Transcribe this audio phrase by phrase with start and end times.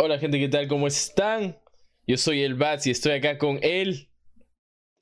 [0.00, 0.68] Hola gente, ¿qué tal?
[0.68, 1.56] ¿Cómo están?
[2.06, 4.08] Yo soy el Bats y estoy acá con él.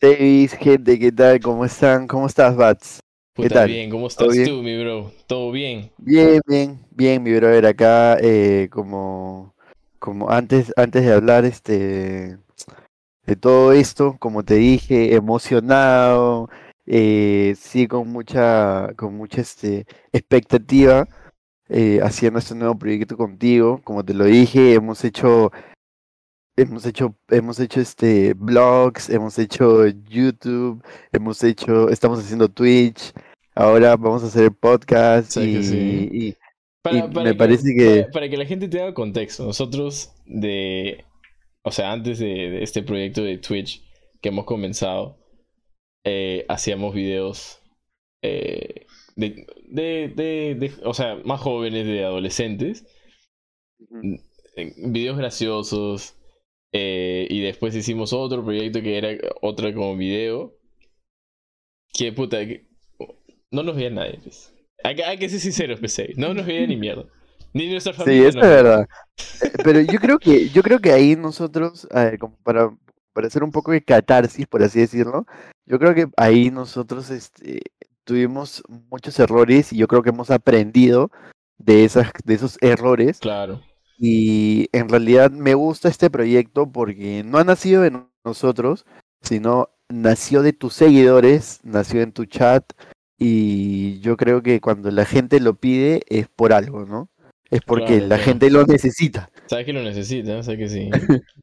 [0.01, 1.39] Davis, gente, ¿qué tal?
[1.39, 2.07] ¿Cómo están?
[2.07, 3.01] ¿Cómo estás, Bats?
[3.35, 3.69] ¿Qué tal?
[3.69, 5.13] bien, ¿cómo estás tú, mi bro?
[5.27, 5.91] ¿Todo bien?
[5.99, 7.67] Bien, bien, bien, mi brother.
[7.67, 9.55] Acá, eh, como,
[9.99, 12.39] como antes, antes de hablar, este,
[13.27, 16.49] de todo esto, como te dije, emocionado,
[16.87, 21.07] eh, sí, con mucha, con mucha, este, expectativa
[21.69, 23.81] eh, haciendo este nuevo proyecto contigo.
[23.83, 25.51] Como te lo dije, hemos hecho,
[26.57, 33.13] hemos hecho, hemos hecho este blogs, hemos hecho YouTube, hemos hecho, estamos haciendo Twitch.
[33.55, 36.37] Ahora vamos a hacer el podcast y,
[36.93, 41.05] me parece que para, que la gente tenga contexto, nosotros de,
[41.63, 43.83] o sea, antes de, este proyecto de Twitch
[44.21, 45.19] que hemos comenzado,
[46.05, 47.61] eh, hacíamos videos
[48.23, 48.86] eh,
[49.17, 52.87] de, de, de, o sea, más jóvenes, de adolescentes,
[54.77, 56.15] videos graciosos,
[56.73, 59.09] eh, y después hicimos otro proyecto que era
[59.41, 60.55] otro como video,
[61.93, 62.39] que puta,
[63.51, 64.21] no nos veía nadie.
[64.23, 64.53] Pues.
[64.85, 67.05] Hay, hay, que ser sinceros, PC, no nos veía ni mierda.
[67.55, 68.23] Ni nuestra familia.
[68.23, 68.89] Sí, eso es verdad.
[69.43, 72.77] Eh, pero yo creo que, yo creo que ahí nosotros, a ver, como para,
[73.15, 75.25] para hacer un poco de catarsis, por así decirlo,
[75.65, 77.63] yo creo que ahí nosotros este,
[78.07, 81.11] tuvimos muchos errores y yo creo que hemos aprendido
[81.59, 83.19] de, esas, de esos errores.
[83.19, 83.61] Claro.
[83.99, 88.87] Y en realidad me gusta este proyecto porque no ha nacido de nosotros,
[89.21, 92.73] sino nació de tus seguidores, nació en tu chat
[93.19, 97.09] y yo creo que cuando la gente lo pide es por algo, ¿no?
[97.51, 99.31] Es porque la gente lo necesita.
[99.47, 100.91] Sabes que lo necesita, sabes que sí.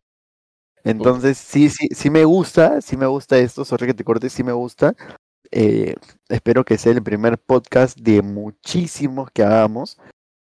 [0.84, 4.44] Entonces, sí, sí, sí me gusta, sí me gusta esto, sorry que te corte, sí
[4.44, 4.94] me gusta.
[5.56, 5.94] Eh,
[6.30, 10.00] espero que sea el primer podcast de muchísimos que hagamos,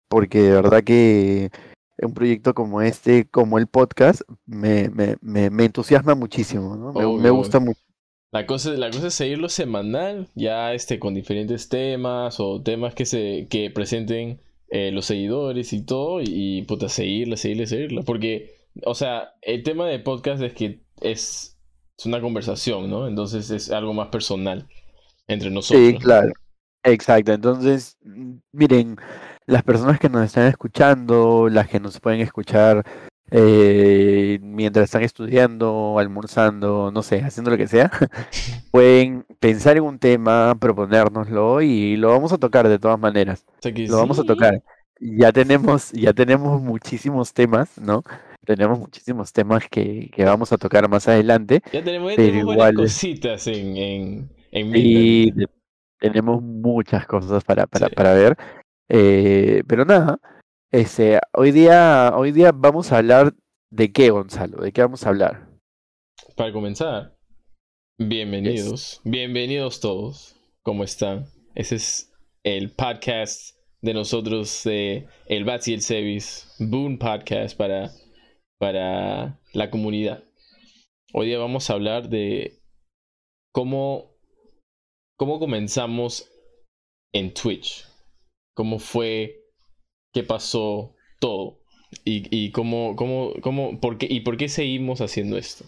[0.08, 1.50] porque de verdad que
[1.98, 7.18] un proyecto como este, como el podcast, me, me, me, entusiasma muchísimo, ¿no?
[7.18, 7.78] me, gusta mucho.
[8.32, 13.04] La cosa, la cosa es seguirlo semanal, ya este, con diferentes temas o temas que
[13.04, 14.40] se que presenten
[14.70, 18.02] eh, los seguidores y todo, y, puta, seguirla, seguirla, seguirla.
[18.02, 18.54] Porque,
[18.86, 21.58] o sea, el tema de podcast es que es,
[21.98, 23.06] es una conversación, ¿no?
[23.06, 24.66] Entonces es algo más personal
[25.28, 25.86] entre nosotros.
[25.86, 26.32] Sí, claro.
[26.84, 27.32] Exacto.
[27.32, 27.96] Entonces,
[28.52, 28.96] miren,
[29.46, 32.84] las personas que nos están escuchando, las que nos pueden escuchar
[33.30, 37.90] eh, mientras están estudiando, almorzando, no sé, haciendo lo que sea,
[38.70, 43.44] pueden pensar en un tema, proponérnoslo y lo vamos a tocar de todas maneras.
[43.62, 44.62] lo vamos a tocar.
[45.00, 48.02] Ya tenemos, ya tenemos muchísimos temas, ¿no?
[48.44, 51.62] Tenemos muchísimos temas que, que vamos a tocar más adelante.
[51.72, 52.74] Ya tenemos, igual...
[52.74, 55.32] cositas en, en y
[55.98, 58.36] tenemos muchas cosas para, para, para ver.
[58.88, 60.18] Eh, pero nada,
[60.70, 63.34] este, hoy, día, hoy día vamos a hablar
[63.70, 65.48] de qué, Gonzalo, de qué vamos a hablar.
[66.36, 67.16] Para comenzar,
[67.98, 71.26] bienvenidos, bienvenidos todos, ¿cómo están?
[71.54, 72.12] Ese es
[72.44, 77.90] el podcast de nosotros, de el Bats y el Sevis, Boon Podcast para,
[78.58, 80.24] para la comunidad.
[81.14, 82.60] Hoy día vamos a hablar de
[83.52, 84.11] cómo
[85.16, 86.30] ¿Cómo comenzamos
[87.12, 87.86] en Twitch?
[88.54, 89.44] ¿Cómo fue?
[90.12, 90.94] ¿Qué pasó?
[91.20, 91.60] Todo.
[92.04, 95.64] ¿Y, y cómo, cómo, cómo, por qué, y por qué seguimos haciendo esto?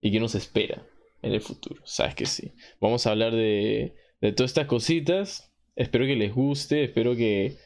[0.00, 0.86] ¿Y qué nos espera
[1.22, 1.82] en el futuro?
[1.84, 2.52] Sabes que sí.
[2.80, 5.52] Vamos a hablar de, de todas estas cositas.
[5.74, 7.56] Espero que les guste, espero que,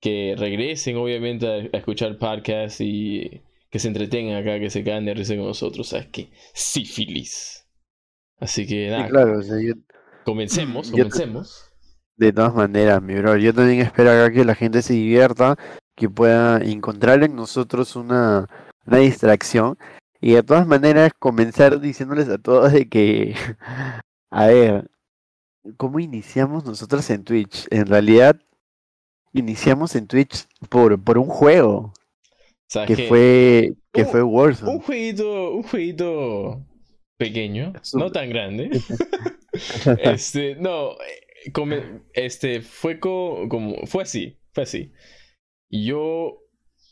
[0.00, 5.14] que regresen obviamente a, escuchar podcast y que se entretengan acá, que se caen de
[5.14, 5.88] risa con nosotros.
[5.88, 6.28] ¿Sabes qué?
[6.54, 7.66] Sífilis.
[8.38, 9.08] Así que nada.
[9.08, 9.40] claro,
[10.28, 11.70] Comencemos, comencemos.
[12.18, 15.56] De todas maneras, mi bro, yo también espero acá que la gente se divierta,
[15.96, 18.46] que pueda encontrar en nosotros una,
[18.84, 19.78] una distracción.
[20.20, 23.36] Y de todas maneras, comenzar diciéndoles a todos de que,
[24.30, 24.90] a ver,
[25.78, 27.66] ¿cómo iniciamos nosotros en Twitch?
[27.70, 28.38] En realidad,
[29.32, 31.94] iniciamos en Twitch por, por un juego.
[32.86, 34.72] que, fue que fue Warzone.
[34.72, 36.67] Un jueguito, un jueguito
[37.18, 38.70] pequeño, no tan grande.
[40.02, 44.92] este, no, eh, este, fue como, fue así, fue así.
[45.70, 46.38] Yo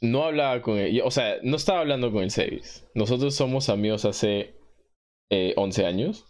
[0.00, 2.86] no hablaba con él, o sea, no estaba hablando con el Sevis.
[2.94, 4.54] Nosotros somos amigos hace
[5.30, 6.26] eh, 11 años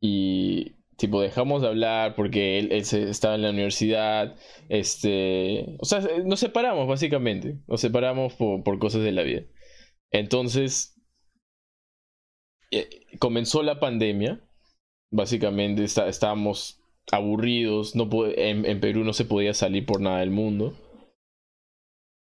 [0.00, 4.36] y tipo dejamos de hablar porque él, estaba en la universidad,
[4.68, 9.42] este, o sea, nos separamos básicamente, nos separamos por, por cosas de la vida.
[10.10, 10.97] Entonces,
[12.70, 14.40] eh, comenzó la pandemia,
[15.10, 16.80] básicamente estábamos
[17.10, 20.74] aburridos, no en, Perú no se podía salir por nada del mundo.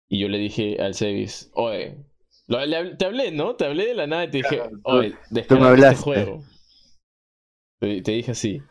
[0.10, 1.98] Y yo le dije al Sevis, oye,
[2.48, 3.56] te hablé, ¿no?
[3.56, 6.44] Te hablé de la nada y te dije, oye, descarga este juego.
[7.80, 8.62] Te, dije así.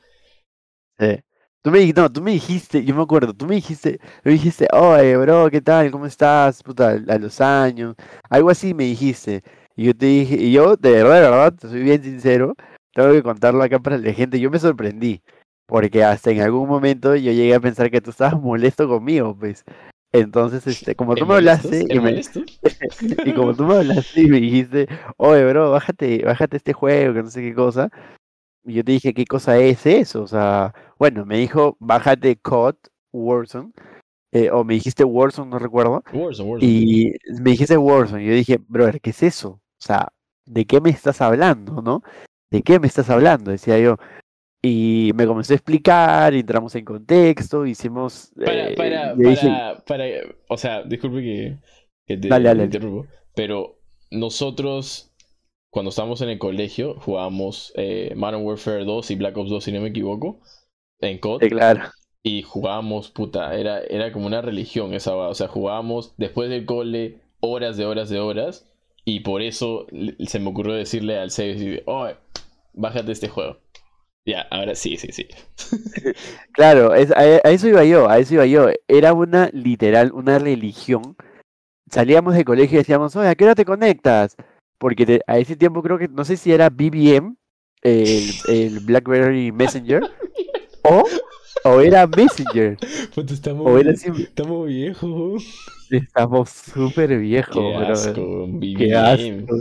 [0.99, 1.19] Sí.
[1.63, 5.17] Tú me, no, tú me dijiste, yo me acuerdo, tú me dijiste, me dijiste, oye,
[5.17, 5.91] bro, ¿qué tal?
[5.91, 6.63] ¿Cómo estás?
[6.63, 7.97] Puta, a los años.
[8.31, 9.43] Algo así me dijiste.
[9.81, 12.55] Y yo te dije, y yo, de verdad, de verdad, te soy bien sincero,
[12.93, 14.39] tengo que contarlo acá para la gente.
[14.39, 15.23] Yo me sorprendí,
[15.65, 19.65] porque hasta en algún momento yo llegué a pensar que tú estabas molesto conmigo, pues.
[20.13, 22.21] Entonces, este, como tú me hablaste y, me...
[23.25, 24.87] y como tú me hablaste y me dijiste,
[25.17, 27.89] oye, bro, bájate, bájate este juego, que no sé qué cosa.
[28.67, 30.25] Y yo te dije, ¿qué cosa es eso?
[30.25, 32.77] O sea, bueno, me dijo, bájate COD
[33.13, 33.73] Warzone.
[34.31, 36.05] Eh, o me dijiste Warzone, no recuerdo.
[36.13, 36.71] Warzone, Warzone.
[36.71, 38.23] Y me dijiste Warzone.
[38.23, 39.59] Y yo dije, brother, ¿qué es eso?
[39.81, 40.09] O sea,
[40.47, 42.03] ¿de qué me estás hablando, no?
[42.51, 43.51] ¿De qué me estás hablando?
[43.51, 43.97] Decía yo.
[44.63, 48.31] Y me comenzó a explicar, entramos en contexto, hicimos...
[48.37, 50.05] Para, eh, para, para, para,
[50.49, 51.59] o sea, disculpe que,
[52.07, 52.65] que te, dale, dale.
[52.65, 53.79] interrumpo, pero
[54.11, 55.15] nosotros,
[55.71, 59.73] cuando estábamos en el colegio, jugábamos eh, Modern Warfare 2 y Black Ops 2, si
[59.73, 60.41] no me equivoco,
[61.01, 61.41] en COD.
[61.41, 61.85] Sí, claro.
[62.23, 67.23] Y jugábamos, puta, era, era como una religión esa, o sea, jugábamos después del cole
[67.41, 68.70] horas de horas de horas,
[69.11, 69.87] y por eso
[70.27, 72.09] se me ocurrió decirle al Save, oh,
[72.75, 73.59] bájate este juego.
[74.25, 75.27] Ya, ahora sí, sí, sí.
[76.53, 78.69] claro, es, a, eso iba yo, a eso iba yo.
[78.87, 81.17] Era una literal, una religión.
[81.91, 84.37] Salíamos de colegio y decíamos, oye, ¿a qué hora te conectas?
[84.79, 87.37] Porque a ese tiempo creo que, no sé si era BBM,
[87.83, 90.03] el, el BlackBerry Messenger,
[90.85, 91.05] o,
[91.65, 92.77] o era Messenger.
[93.29, 95.45] estamos, o era estamos viejos.
[95.91, 99.57] Estamos súper viejos, Qué asco, Qué asco.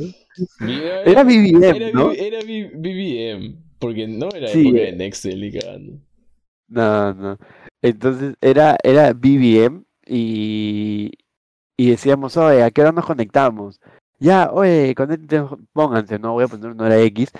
[1.06, 2.12] Era BBM, ¿no?
[2.12, 3.58] Era BBM.
[3.80, 5.94] Porque no era época de Nextel y cagando.
[6.68, 7.38] No, no.
[7.82, 11.12] Entonces era, era BBM y,
[11.78, 13.80] y decíamos, oye, ¿a qué hora nos conectamos?
[14.20, 14.94] Ya, oye,
[15.74, 17.32] pónganse, no voy a poner una hora X.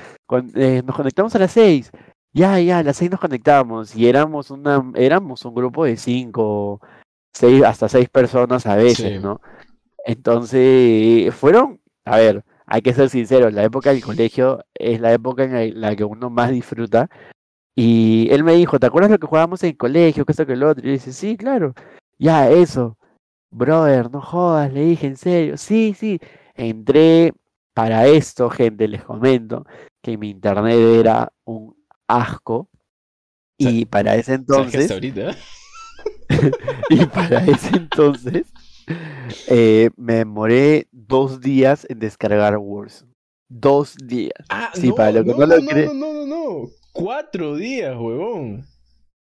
[0.56, 1.92] Eh, nos conectamos a las 6.
[2.32, 6.80] Ya, ya, a las 6 nos conectamos y éramos una, éramos un grupo de 5,
[7.34, 9.42] 6, hasta 6 personas a veces, ¿no?
[10.06, 15.44] Entonces, fueron, a ver, hay que ser sinceros, la época del colegio es la época
[15.44, 17.10] en la que uno más disfruta.
[17.76, 20.26] Y él me dijo, ¿te acuerdas lo que jugábamos en el colegio?
[20.26, 20.84] Que esto que el otro.
[20.84, 21.74] Y yo dije, sí, claro.
[22.18, 22.98] Ya, eso.
[23.52, 25.58] Brother, no jodas, le dije, en serio.
[25.58, 26.20] Sí, sí.
[26.56, 27.34] Entré
[27.74, 29.66] para esto, gente, les comento,
[30.02, 31.76] que mi internet era un
[32.08, 32.68] asco.
[33.58, 34.92] Y para ese entonces.
[36.90, 38.54] y para ese entonces
[39.48, 43.12] eh, me demoré dos días en descargar Warzone.
[43.48, 44.46] Dos días.
[44.50, 47.96] Ah, sí, no, para lo que no, no, lo no, no, no, no, Cuatro días,
[47.98, 48.66] huevón.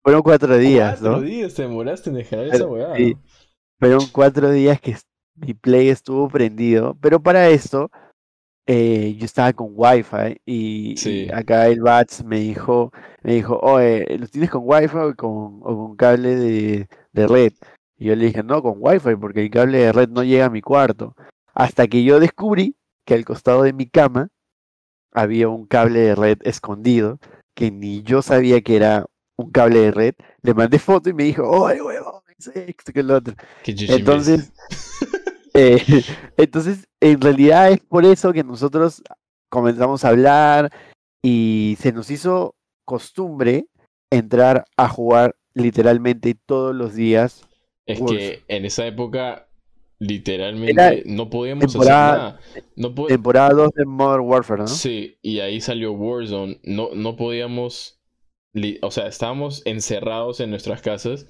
[0.03, 1.15] Fueron cuatro días, cuatro ¿no?
[1.17, 2.97] Cuatro días te demoraste en descargar esa huevada.
[2.97, 3.15] Sí.
[3.79, 4.95] Fueron cuatro días que
[5.35, 6.97] mi play estuvo prendido.
[7.01, 7.91] Pero para esto,
[8.71, 12.91] eh, yo estaba con Wi-Fi y, acá el Bats me dijo,
[13.23, 17.53] me dijo, oye, ¿lo tienes con Wi-Fi o con, o con cable de, de red?
[17.97, 20.49] Y yo le dije, no, con Wi-Fi, porque el cable de red no llega a
[20.51, 21.15] mi cuarto.
[21.55, 22.75] Hasta que yo descubrí
[23.05, 24.29] que al costado de mi cama
[25.13, 27.17] había un cable de red escondido,
[27.55, 30.13] que ni yo sabía que era un cable de red.
[30.43, 32.21] Le mandé foto y me dijo, ¡ay, huevón!
[32.37, 33.33] Esto que el otro.
[33.65, 34.51] Entonces,
[35.55, 35.81] eh,
[36.37, 39.01] entonces, en realidad es por eso que nosotros
[39.49, 40.71] comenzamos a hablar
[41.23, 43.65] y se nos hizo costumbre
[44.11, 47.49] entrar a jugar literalmente todos los días
[47.89, 49.49] es que en esa época,
[49.97, 52.39] literalmente, no podíamos hacer nada.
[53.07, 54.67] Temporada 2 de Modern Warfare, ¿no?
[54.67, 56.59] Sí, y ahí salió Warzone.
[56.63, 57.99] No, no podíamos.
[58.83, 61.25] O sea, estábamos encerrados en nuestras casas.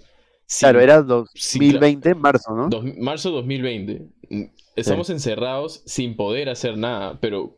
[0.60, 2.70] claro, era 2020, marzo, ¿no?
[2.98, 4.10] marzo 2020.
[4.76, 7.58] Estamos encerrados sin poder hacer nada, pero.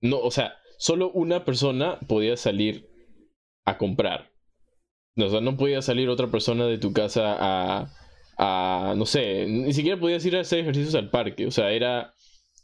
[0.00, 2.88] No, o sea, solo una persona podía salir
[3.64, 4.32] a comprar.
[5.16, 7.92] O sea, no podía salir otra persona de tu casa a
[8.38, 12.14] no sé, ni siquiera podías ir a hacer ejercicios al parque, o sea, era,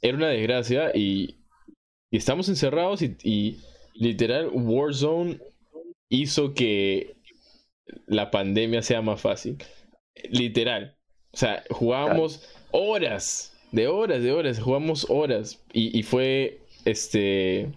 [0.02, 1.40] era una desgracia y,
[2.10, 3.58] y estamos encerrados y,
[3.94, 5.40] literal Warzone
[6.08, 7.16] hizo que
[8.06, 9.58] la pandemia sea más fácil.
[10.30, 10.96] Literal.
[11.32, 15.62] O sea, jugábamos horas, de horas, de horas, jugamos horas.
[15.72, 17.72] Y, fue este.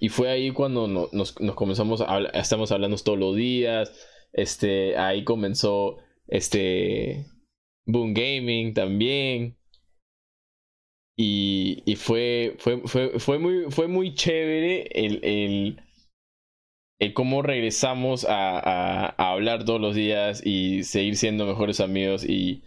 [0.00, 3.92] Y fue ahí cuando nos, comenzamos a estamos hablando todos los días.
[4.32, 7.26] Este, ahí comenzó este,
[7.86, 9.56] Boom Gaming también.
[11.18, 15.80] Y, y fue, fue, fue, fue, muy, fue muy chévere el, el,
[16.98, 22.62] el cómo regresamos a, a, hablar todos los días y seguir siendo mejores amigos y,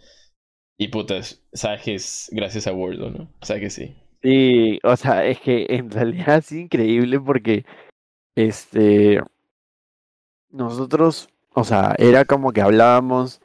[0.80, 3.28] Y putas, sabes que es gracias a Word, ¿no?
[3.38, 3.94] O sea que sí.
[4.22, 7.66] Sí, o sea, es que en realidad es increíble porque
[8.34, 9.20] este
[10.48, 13.42] nosotros, o sea, era como que hablábamos,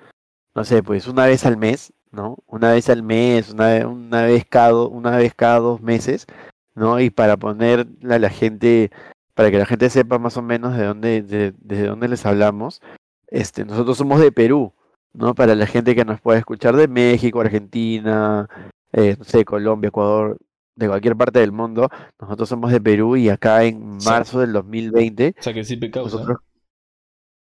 [0.56, 2.38] no sé, pues una vez al mes, ¿no?
[2.48, 6.28] Una vez al mes, una, una vez cada una vez cada dos meses,
[6.74, 7.02] ¿no?
[7.02, 8.92] Y para ponerle a la gente,
[9.34, 12.82] para que la gente sepa más o menos de dónde, de, de dónde les hablamos,
[13.28, 14.74] este, nosotros somos de Perú,
[15.16, 15.36] ¿no?
[15.36, 18.48] Para la gente que nos puede escuchar de México, Argentina,
[18.92, 20.38] eh, no sé, Colombia, Ecuador,
[20.76, 25.36] de cualquier parte del mundo, nosotros somos de Perú y acá en marzo del 2020,
[25.40, 26.06] O sea que sí pecado.
[26.06, 26.38] nosotros,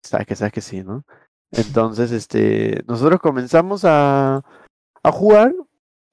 [0.04, 1.04] sabes que sabes que sí, ¿no?
[1.52, 4.44] Entonces, este, nosotros comenzamos a,
[5.04, 5.54] a jugar,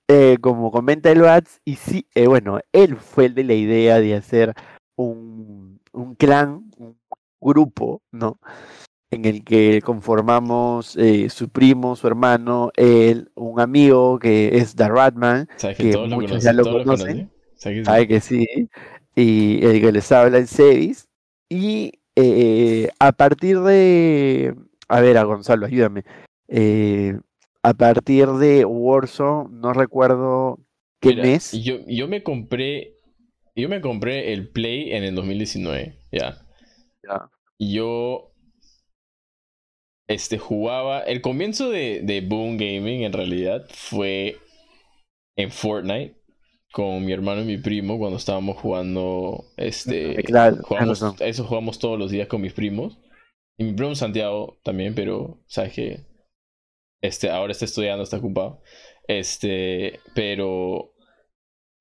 [0.08, 4.00] eh, como comenta el Bats, y sí, eh, bueno, él fue el de la idea
[4.00, 4.54] de hacer
[4.96, 6.98] un, un clan, un
[7.40, 8.38] grupo, ¿no?
[9.10, 14.88] En el que conformamos eh, su primo, su hermano, él, un amigo que es The
[14.88, 16.40] Ratman, ¿Sabes que, que muchos conocen?
[16.40, 17.30] ya lo conocen.
[17.56, 17.84] ¿Sabes que sí?
[17.84, 18.68] sabe que sí,
[19.14, 21.08] y el que les habla en Sevis,
[21.48, 24.54] y eh, a partir de,
[24.88, 26.04] a ver, a Gonzalo, ayúdame,
[26.48, 27.18] eh,
[27.62, 30.58] a partir de Warzone, no recuerdo
[31.00, 32.96] qué Mira, mes, Yo, yo me compré.
[33.56, 35.96] Yo me compré el Play en el 2019.
[36.10, 36.44] Ya.
[37.04, 37.30] Ya.
[37.56, 38.33] Y Yo.
[40.08, 41.00] Este jugaba.
[41.00, 44.36] El comienzo de, de Boom Gaming en realidad fue
[45.36, 46.16] en Fortnite.
[46.72, 49.44] Con mi hermano y mi primo cuando estábamos jugando.
[49.56, 50.16] Este.
[50.24, 52.98] claro, jugamos, eso jugamos todos los días con mis primos.
[53.56, 56.00] Y mi primo Santiago también, pero sabes que.
[57.00, 58.60] Este, ahora está estudiando, está ocupado.
[59.06, 60.93] Este, pero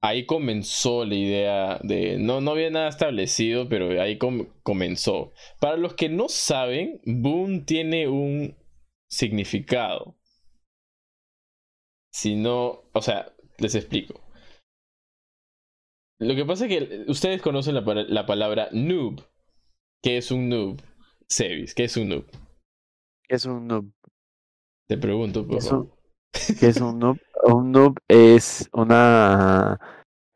[0.03, 2.17] ahí comenzó la idea de.
[2.19, 5.33] No, no había nada establecido, pero ahí com- comenzó.
[5.59, 8.55] Para los que no saben, Boom tiene un
[9.09, 10.15] significado.
[12.13, 14.19] Si no, o sea, les explico.
[16.19, 19.21] Lo que pasa es que ustedes conocen la, pa- la palabra noob.
[20.03, 20.81] ¿Qué es un noob?
[21.27, 22.25] Sevis, ¿qué es un noob?
[23.29, 23.91] es un noob,
[24.87, 25.97] Te pregunto, por favor.
[26.59, 27.19] ¿Qué es un noob?
[27.43, 29.79] Un noob es una,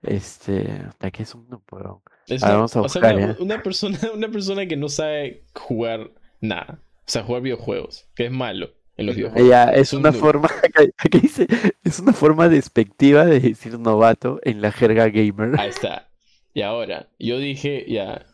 [0.02, 2.02] este, ¿qué es un noob, weón?
[2.28, 3.38] Es una, vamos a o sea, buscar, una, ¿ya?
[3.40, 6.12] una persona, una persona que no sabe jugar
[6.42, 6.84] nada.
[7.00, 8.10] O sea, jugar videojuegos.
[8.16, 9.50] Que es malo en los videojuegos.
[9.50, 10.22] Ya, es Es un una noob.
[10.22, 11.48] forma, acá dice,
[11.84, 15.60] es una forma despectiva de decir novato en la jerga gamer.
[15.60, 16.10] Ahí está.
[16.54, 18.26] Y ahora, yo dije, ya,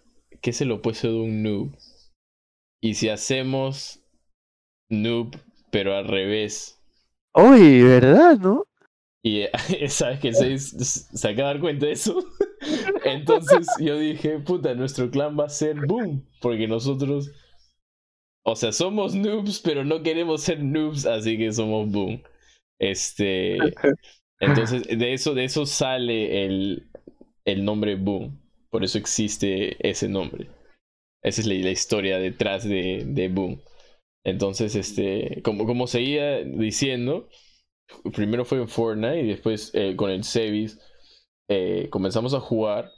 [0.41, 1.77] ¿qué es el opuesto de un noob?
[2.81, 4.01] Y si hacemos
[4.89, 5.35] noob,
[5.71, 6.82] pero al revés.
[7.35, 8.65] Uy, ¿verdad, no?
[9.23, 9.45] Y
[9.89, 12.25] sabes que 6 se acaba de dar cuenta de eso.
[13.05, 16.25] Entonces yo dije, puta, nuestro clan va a ser boom.
[16.41, 17.31] Porque nosotros,
[18.43, 22.21] o sea, somos noobs, pero no queremos ser noobs, así que somos boom.
[22.79, 23.57] Este.
[24.39, 26.87] Entonces, de eso, de eso sale el,
[27.45, 28.39] el nombre boom.
[28.69, 30.47] Por eso existe ese nombre.
[31.23, 33.61] Esa es la, la historia detrás de, de boom.
[34.25, 37.27] Entonces, este, como, como seguía diciendo,
[38.13, 40.79] primero fue en Fortnite y después eh, con el Sevis
[41.49, 42.89] eh, comenzamos a jugar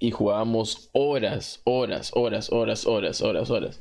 [0.00, 3.80] y jugábamos horas, horas, horas, horas, horas, horas, horas.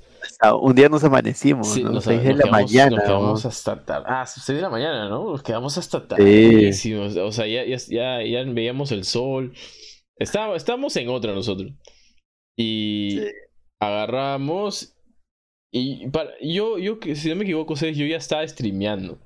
[0.60, 1.92] Un día nos amanecimos, Sí, ¿no?
[1.92, 3.50] nos, de nos la quedamos, mañana, nos quedamos ¿no?
[3.50, 4.06] hasta tarde.
[4.10, 5.30] Ah, 6 de la mañana, ¿no?
[5.32, 6.06] Nos quedamos hasta Sí.
[6.08, 7.16] tardísimos.
[7.18, 9.54] O sea, ya, ya, ya, ya veíamos el sol.
[10.18, 11.72] Estábamos, estábamos en otra nosotros.
[12.58, 13.28] Y Sí.
[13.80, 14.97] agarramos.
[15.72, 19.20] Y para, yo, yo, si no me equivoco, ustedes, yo ya estaba streameando.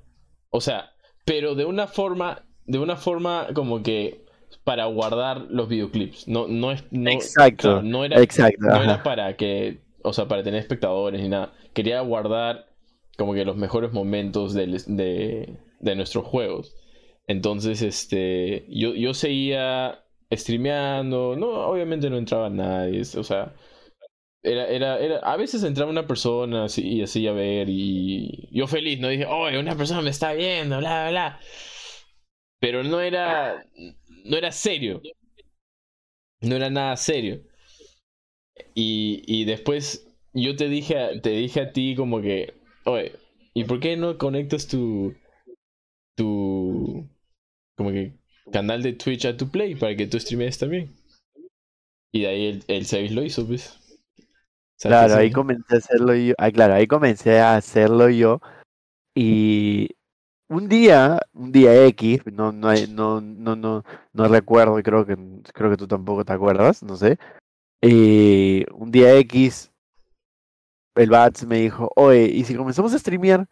[0.50, 0.92] O sea,
[1.24, 4.24] pero de una forma, de una forma como que
[4.64, 6.28] para guardar los videoclips.
[6.28, 10.42] No, no es, no, Exacto, no era, Exacto, no era para que, o sea, para
[10.42, 11.52] tener espectadores ni nada.
[11.74, 12.66] Quería guardar
[13.16, 16.74] como que los mejores momentos del- de, de nuestros juegos.
[17.28, 23.54] Entonces, este, yo, yo seguía streameando, no, obviamente no entraba nadie, o sea,
[24.42, 28.66] era, era, era, a veces entraba una persona así, y así a ver, y yo
[28.66, 29.08] feliz, ¿no?
[29.08, 31.40] Dije, oh, una persona me está viendo, bla, bla, bla.
[32.60, 33.64] Pero no era,
[34.24, 35.02] no era serio.
[36.42, 37.40] No era nada serio.
[38.74, 43.12] Y, y después yo te dije, a- te dije a ti como que, oye,
[43.54, 45.14] ¿y por qué no conectas tu,
[46.16, 47.06] tu,
[47.76, 48.14] como que,
[48.52, 50.94] canal de Twitch a tu Play para que tú streames también?
[52.10, 53.78] Y de ahí el, el Sevis lo hizo, pues.
[54.82, 56.34] ¿Sabes Claro, ahí comencé a hacerlo yo.
[56.38, 58.40] Ah, claro, ahí comencé a hacerlo yo.
[59.14, 59.90] Y
[60.48, 65.16] un día, un día X, no, no, no, no, no, no recuerdo, y creo que,
[65.54, 67.16] creo que tú tampoco te acuerdas, no sé.
[67.80, 69.70] Eh, un día X,
[70.96, 73.48] el Bats me dijo, oye, ¿y si comenzamos a streamear?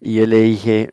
[0.00, 0.90] Y yo le dije,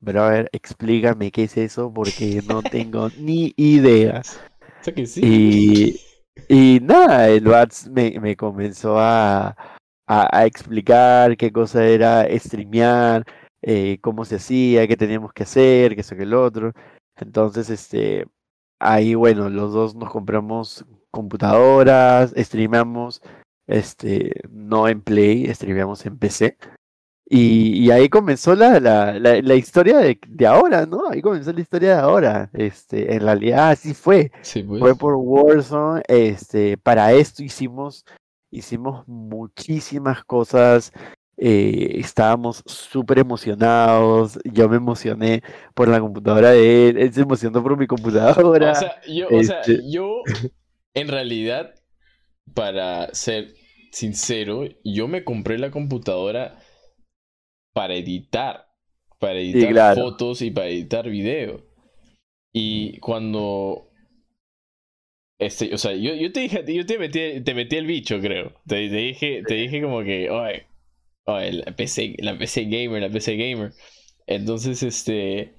[0.00, 4.22] brother, explícame qué es eso porque no tengo ni idea.
[4.80, 5.20] O sea que sí.
[5.22, 6.00] Y,
[6.48, 9.56] y nada, el Bats me, me comenzó a,
[10.44, 13.24] explicar qué cosa era streamear,
[13.62, 16.72] eh, cómo se hacía, qué teníamos que hacer, qué eso que el otro.
[17.16, 18.26] Entonces, este,
[18.80, 23.22] ahí bueno, los dos nos compramos computadoras, streameamos,
[23.66, 26.58] este, no en Play, streameamos en PC.
[27.34, 31.08] Y, y ahí comenzó la, la, la, la historia de, de ahora, ¿no?
[31.08, 32.50] Ahí comenzó la historia de ahora.
[32.52, 34.30] Este, en realidad así fue.
[34.42, 34.80] Sí, pues.
[34.80, 36.02] Fue por Warzone.
[36.08, 38.04] Este, para esto hicimos,
[38.50, 40.92] hicimos muchísimas cosas.
[41.38, 44.38] eh, estábamos súper emocionados.
[44.44, 45.42] Yo me emocioné
[45.74, 46.98] por la computadora de él.
[46.98, 48.72] Él se emocionó por mi computadora.
[48.72, 50.16] O sea, yo, o sea, Este- yo,
[50.92, 51.74] en realidad,
[52.52, 53.54] para ser
[53.90, 56.58] sincero, yo me compré la computadora
[57.72, 58.68] para editar,
[59.18, 59.94] para editar claro.
[59.94, 61.64] fotos y para editar video.
[62.52, 63.88] Y cuando,
[65.38, 68.52] este, o sea, yo, yo te dije, yo te metí, te metí el bicho, creo.
[68.66, 70.66] Te, te dije, te dije como que, oye,
[71.26, 73.72] oye, la PC, la PC gamer, la PC gamer.
[74.26, 75.54] Entonces, este,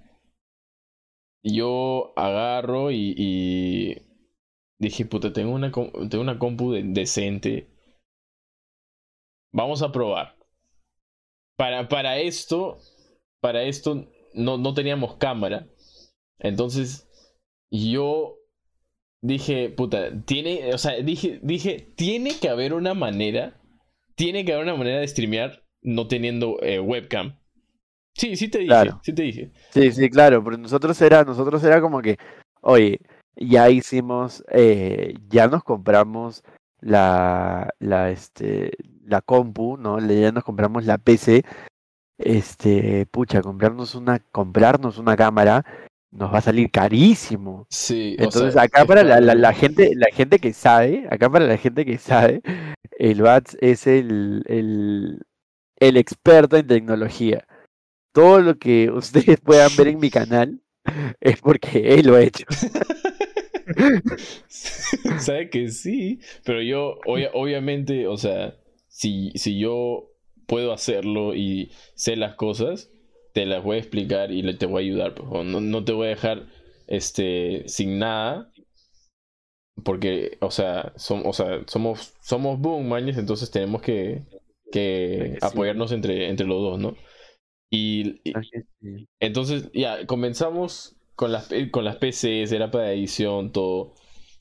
[1.43, 3.97] yo agarro y, y
[4.79, 7.69] dije, puta, tengo una, tengo una compu de- decente.
[9.53, 10.35] Vamos a probar.
[11.55, 12.77] Para, para esto,
[13.41, 15.67] para esto no, no teníamos cámara.
[16.39, 17.07] Entonces,
[17.71, 18.37] yo
[19.21, 23.59] dije, puta, tiene, o sea, dije, dije, tiene que haber una manera,
[24.15, 27.39] tiene que haber una manera de streamear no teniendo eh, webcam.
[28.15, 28.99] Sí, sí te dije, Claro.
[29.03, 29.51] sí te dije.
[29.71, 32.17] Sí, sí, claro, pero nosotros era, nosotros era como que,
[32.61, 32.99] oye,
[33.35, 36.43] ya hicimos, eh, ya nos compramos
[36.83, 38.71] la, la, este,
[39.05, 39.99] la compu, ¿no?
[39.99, 41.43] Le- Ya nos compramos la PC,
[42.17, 45.65] este, pucha, comprarnos una, comprarnos una cámara
[46.11, 47.65] nos va a salir carísimo.
[47.69, 51.29] Sí, o Entonces, sea, acá para la, la, la gente, la gente que sabe, acá
[51.29, 52.41] para la gente que sabe,
[52.99, 55.23] el Bats es el, el,
[55.79, 57.47] el experto en tecnología.
[58.13, 60.61] Todo lo que ustedes puedan ver en mi canal
[61.19, 62.45] es porque él lo ha hecho.
[64.49, 68.55] Sabe que sí, pero yo, obvia- obviamente, o sea,
[68.87, 70.09] si, si yo
[70.47, 72.89] puedo hacerlo y sé las cosas,
[73.33, 75.15] te las voy a explicar y le- te voy a ayudar.
[75.15, 76.47] pues, No, no te voy a dejar
[76.87, 78.51] este, sin nada,
[79.83, 84.21] porque, o sea, som- o sea somos, somos boom, mañas, entonces tenemos que,
[84.71, 85.37] que Sí.
[85.41, 86.95] apoyarnos entre, entre los dos, ¿no?
[87.71, 88.33] Y, y-
[89.19, 93.93] entonces, ya, comenzamos con las, P- con las PCs, era para edición, todo.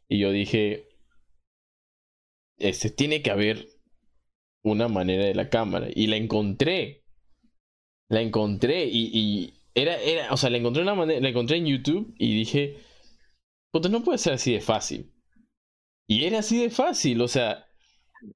[0.08, 0.88] Y yo dije,
[2.58, 3.68] este, tiene que haber
[4.64, 5.88] una manera de la cámara.
[5.94, 7.04] Y la encontré.
[8.08, 11.66] La encontré y, y era, era, o sea, la encontré una manera, la encontré en
[11.66, 12.76] YouTube y dije,
[13.90, 15.12] no puede ser así de fácil.
[16.08, 17.66] Y era así de fácil, o sea,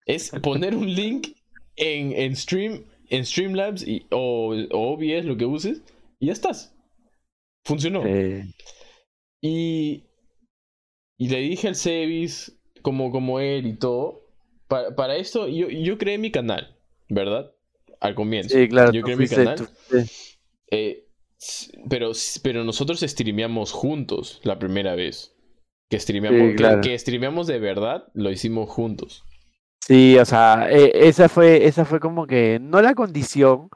[0.07, 1.29] es poner un link
[1.77, 5.83] en, en Stream, en Streamlabs y, o, o OBS, lo que uses,
[6.21, 6.76] y ya estás.
[7.67, 8.03] Funcionó.
[8.03, 8.55] Sí.
[9.43, 10.05] Y,
[11.19, 14.23] y le dije al Sevis, como, como él y todo,
[14.69, 16.77] para, para esto yo, yo creé mi canal,
[17.09, 17.53] ¿verdad?
[18.01, 18.57] Al comienzo.
[18.57, 19.57] Sí, claro, yo creé mi canal.
[19.57, 19.67] tú
[20.71, 21.07] Eh,
[21.89, 25.33] pero, pero nosotros streameamos juntos la primera vez.
[25.91, 29.25] Que streameamos, Sí, que- que, streameamos de verdad, lo hicimos juntos.
[29.85, 33.69] Sí, o sea, eh, esa fue, esa fue como que, no la condición,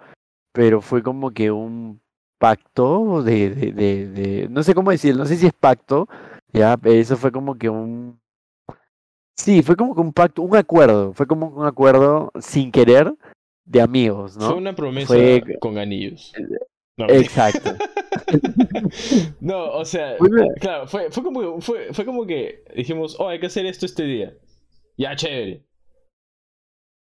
[0.53, 2.00] pero fue como que un
[2.41, 6.09] pacto de, de, de, de- no sé cómo decir, no sé si es pacto,
[6.53, 8.19] ya, pero eso fue como que un,
[9.37, 13.15] sí, fue como que un pacto, un acuerdo, fue como un acuerdo sin querer
[13.67, 14.47] de amigos, ¿no?
[14.49, 16.33] Fue una promesa Fue- con anillos.
[16.97, 17.75] No, Exacto.
[19.41, 20.17] no, o sea,
[20.61, 24.35] claro, fue, fue, como, fue como que dijimos, oh, hay que hacer esto este día.
[24.97, 25.63] Ya, chévere.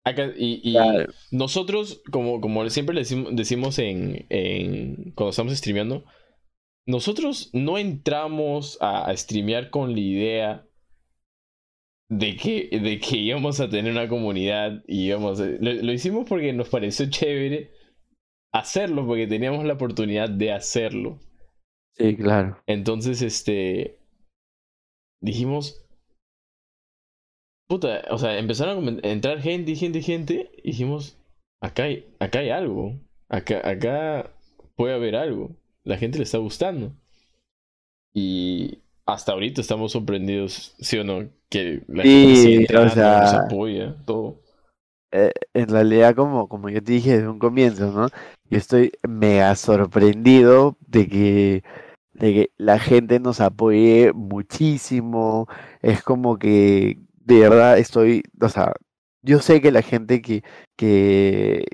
[0.05, 1.13] Y y Claro.
[1.31, 6.05] nosotros, como, como siempre decimos, decimos en, en- cuando estamos streameando,
[6.87, 10.67] nosotros no entramos a, a streamear con la idea
[12.09, 16.27] de que, de que íbamos a tener una comunidad y íbamos a- lo, lo hicimos
[16.29, 17.71] porque nos pareció chévere
[18.53, 21.21] hacerlo, porque teníamos la oportunidad de hacerlo.
[21.97, 22.59] Sí, claro.
[22.67, 23.99] Entonces, este.
[25.21, 25.85] Dijimos.
[27.70, 30.50] Puta, o sea, empezaron a entrar gente y gente y gente.
[30.62, 31.16] Y dijimos,
[31.62, 32.94] acá hay, acá hay algo.
[33.30, 34.30] Acá, acá
[34.76, 35.56] puede haber algo.
[35.85, 36.92] La gente le está gustando.
[38.14, 41.28] Y hasta ahorita estamos sorprendidos, ¿sí o no?
[41.48, 44.40] Que la Sí, gente sigue o entrando, sea- nos apoya, todo.
[45.12, 48.09] eh, en realidad como, como yo te dije desde un comienzo, ¿no?
[48.50, 51.64] yo estoy mega sorprendido de que,
[52.14, 55.48] de que la gente nos apoye muchísimo.
[55.83, 56.98] Es como que
[57.35, 58.73] de verdad estoy, o sea,
[59.23, 60.43] yo sé que la gente que,
[60.77, 61.64] que,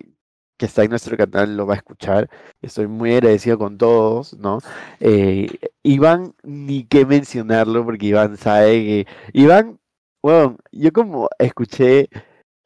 [0.59, 2.31] que está en nuestro canal lo va a escuchar.
[2.62, 4.59] Estoy muy agradecido con todos, ¿no?
[5.01, 5.49] Eh,
[5.83, 9.07] Iván, ni qué mencionarlo, porque Iván sabe que.
[9.33, 9.79] Iván,
[10.23, 12.09] bueno, yo como escuché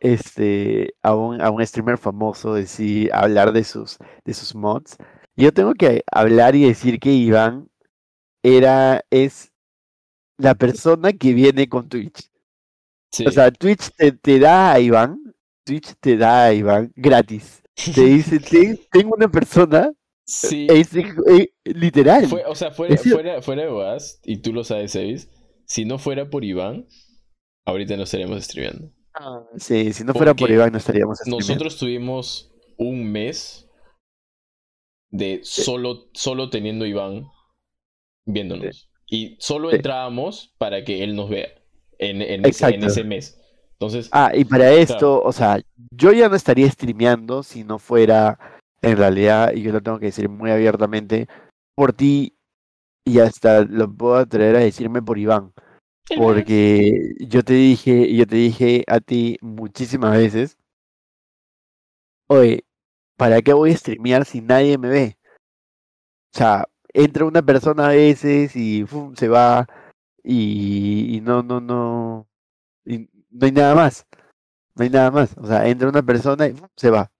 [0.01, 4.97] este a un, a un streamer famoso decir, hablar de sus, de sus mods,
[5.37, 7.69] yo tengo que hablar y decir que Iván
[8.43, 9.53] era, es
[10.39, 12.30] la persona que viene con Twitch.
[13.27, 17.63] O sea, Twitch te, te da a Iván, Twitch te da a Iván gratis.
[17.95, 18.39] Te dice,
[18.93, 19.91] tengo una persona.
[20.25, 20.69] Sí.
[20.71, 20.91] Es,
[21.65, 22.29] literal.
[22.47, 25.29] o sea, fuera, fuera, fuera de Boaz, y tú lo sabes, Sevis,
[25.67, 26.87] si no fuera por Iván,
[27.65, 28.93] ahorita no estaríamos streameando.
[29.13, 31.49] Ah, sí, si no fuera por Iván no estaríamos streameando.
[31.49, 33.69] Nosotros tuvimos un mes
[35.09, 37.27] de solo, solo teniendo Iván
[38.25, 38.89] viéndonos.
[39.09, 41.60] Y solo entrábamos para que él nos vea
[42.01, 43.39] en, en, ese, mes.
[43.73, 45.61] Entonces, ah, y para esto, o sea,
[45.91, 48.39] yo ya no estaría streameando si no fuera,
[48.83, 51.29] en realidad, y yo lo tengo que decir muy abiertamente,
[51.75, 52.35] por ti,
[53.05, 55.53] y hasta lo puedo atrever a decirme por Iván.
[56.17, 60.57] Porque yo te dije, yo te dije a ti muchísimas veces,
[62.27, 62.65] oye,
[63.17, 65.19] ¿para qué voy a streamear si nadie me ve?
[66.35, 68.85] O sea, entra una persona a veces y
[69.15, 69.69] se va
[70.23, 72.29] y, no, no, no,
[72.85, 74.07] no hay nada más.
[74.75, 75.37] No hay nada más.
[75.37, 77.11] O sea, entra una persona y se va.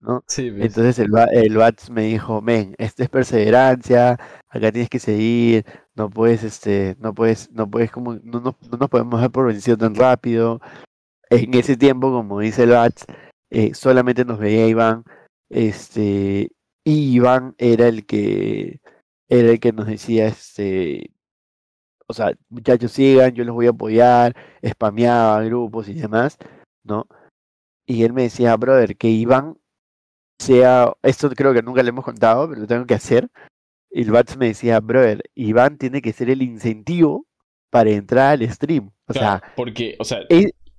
[0.00, 0.24] ¿no?
[0.26, 4.12] Sí, Entonces el, el Bats me dijo, men, esta es perseverancia,
[4.48, 8.90] acá tienes que seguir, no puedes, este, no puedes, no puedes como, no, no, nos
[8.90, 10.60] podemos dar por vencido tan rápido.
[11.30, 13.06] En ese tiempo, como dice el Bats,
[13.50, 15.04] eh, solamente nos veía Iván,
[15.50, 16.50] este,
[16.84, 18.80] y Iván era el que,
[19.28, 21.10] era el que nos decía, este,
[22.08, 24.34] o sea, muchachos sigan, yo los voy a apoyar,
[24.66, 26.38] spameaba grupos y demás,
[26.82, 27.06] ¿no?
[27.86, 29.58] Y él me decía, brother, que Iván
[30.38, 33.28] sea, esto creo que nunca le hemos contado, pero lo tengo que hacer.
[33.90, 37.26] Y el Bats me decía, brother, Iván tiene que ser el incentivo
[37.70, 38.90] para entrar al stream.
[39.06, 40.20] O sea, porque, o sea,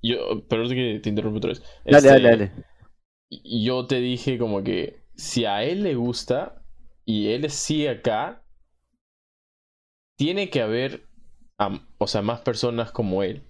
[0.02, 1.62] yo, perdón que te interrumpo otra vez.
[1.84, 2.52] Dale, dale, este, dale.
[3.30, 6.62] Yo te dije como que si a él le gusta
[7.04, 8.42] y él sigue acá,
[10.16, 11.09] tiene que haber
[11.98, 13.42] o sea, más personas como él.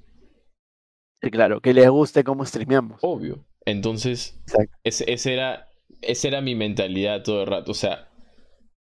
[1.22, 2.98] Sí, claro, que les guste cómo streameamos.
[3.02, 3.44] Obvio.
[3.66, 4.40] Entonces,
[4.84, 5.68] ese, era,
[6.00, 7.72] esa era mi mentalidad todo el rato.
[7.72, 8.08] O sea,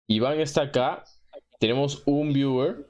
[0.07, 1.05] Iván está acá,
[1.59, 2.87] tenemos un viewer,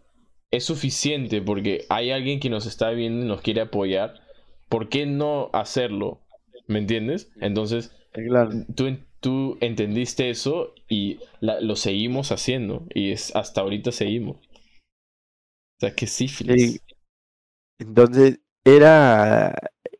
[0.50, 4.20] es suficiente porque hay alguien que nos está viendo y nos quiere apoyar.
[4.68, 6.20] ¿Por qué no hacerlo?
[6.66, 7.32] ¿Me entiendes?
[7.40, 7.96] Entonces,
[8.74, 12.86] tú, tú entendiste eso y lo seguimos haciendo.
[12.94, 14.36] Y es, hasta ahorita seguimos.
[15.78, 16.82] O sea, que sífilis.
[17.78, 19.54] Entonces, era,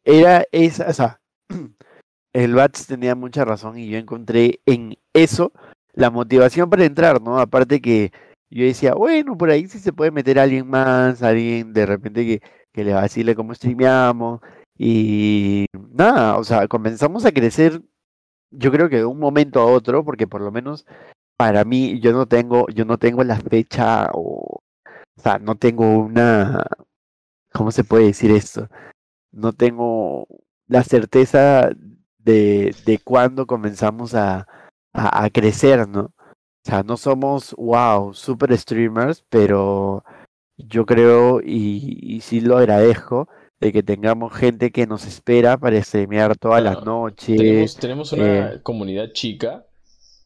[0.05, 1.21] era esa, o sea,
[2.33, 5.53] el Bats tenía mucha razón y yo encontré en eso
[5.95, 7.39] la motivación para entrar, ¿no?
[7.39, 8.13] Aparte que
[8.51, 12.43] yo decía, bueno, por ahí sí se puede meter alguien más, alguien de repente que,
[12.73, 14.41] que le vacile cómo streameamos.
[14.77, 17.83] Y nada, o sea, comenzamos a crecer,
[18.51, 20.87] yo creo que de un momento a otro, porque por lo menos
[21.37, 24.61] para mí yo no tengo, yo no tengo la fecha o
[25.19, 26.65] o sea, no tengo una,
[27.53, 28.69] ¿cómo se puede decir esto?
[29.33, 30.29] No tengo
[30.69, 31.71] la certeza
[32.19, 34.47] de, de cuándo comenzamos a,
[34.93, 36.03] a, crecer, ¿no?
[36.03, 40.05] O sea, no somos, wow, super streamers, pero
[40.57, 43.29] yo creo y, y sí lo agradezco
[43.61, 47.37] de que tengamos gente que nos espera para streamear todas las noches.
[47.37, 49.67] Tenemos, tenemos una eh, comunidad chica,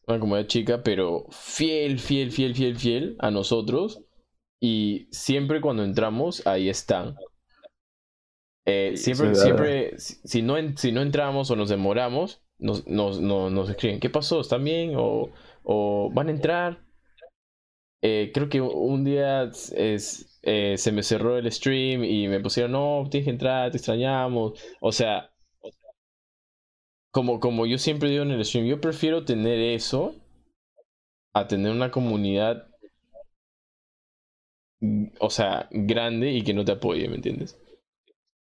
[0.06, 4.02] una comunidad chica, pero fiel, fiel, fiel, fiel, fiel a nosotros.
[4.64, 7.16] Y siempre cuando entramos, ahí están.
[8.64, 13.98] Eh, siempre, siempre, si no, si no entramos o nos demoramos, nos, nos, nos, escriben,
[13.98, 14.40] ¿qué pasó?
[14.40, 14.94] ¿Están bien?
[14.96, 15.30] ¿O,
[15.64, 16.80] o van a entrar?
[18.02, 22.70] Eh, creo que un día es, eh, se me cerró el stream y me pusieron,
[22.70, 24.62] no, tienes que entrar, te extrañamos.
[24.80, 25.32] O sea,
[27.10, 30.14] como, como yo siempre digo en el stream, yo prefiero tener eso
[31.34, 32.71] a tener una comunidad
[35.18, 37.58] o sea, grande y que no te apoye, ¿me entiendes?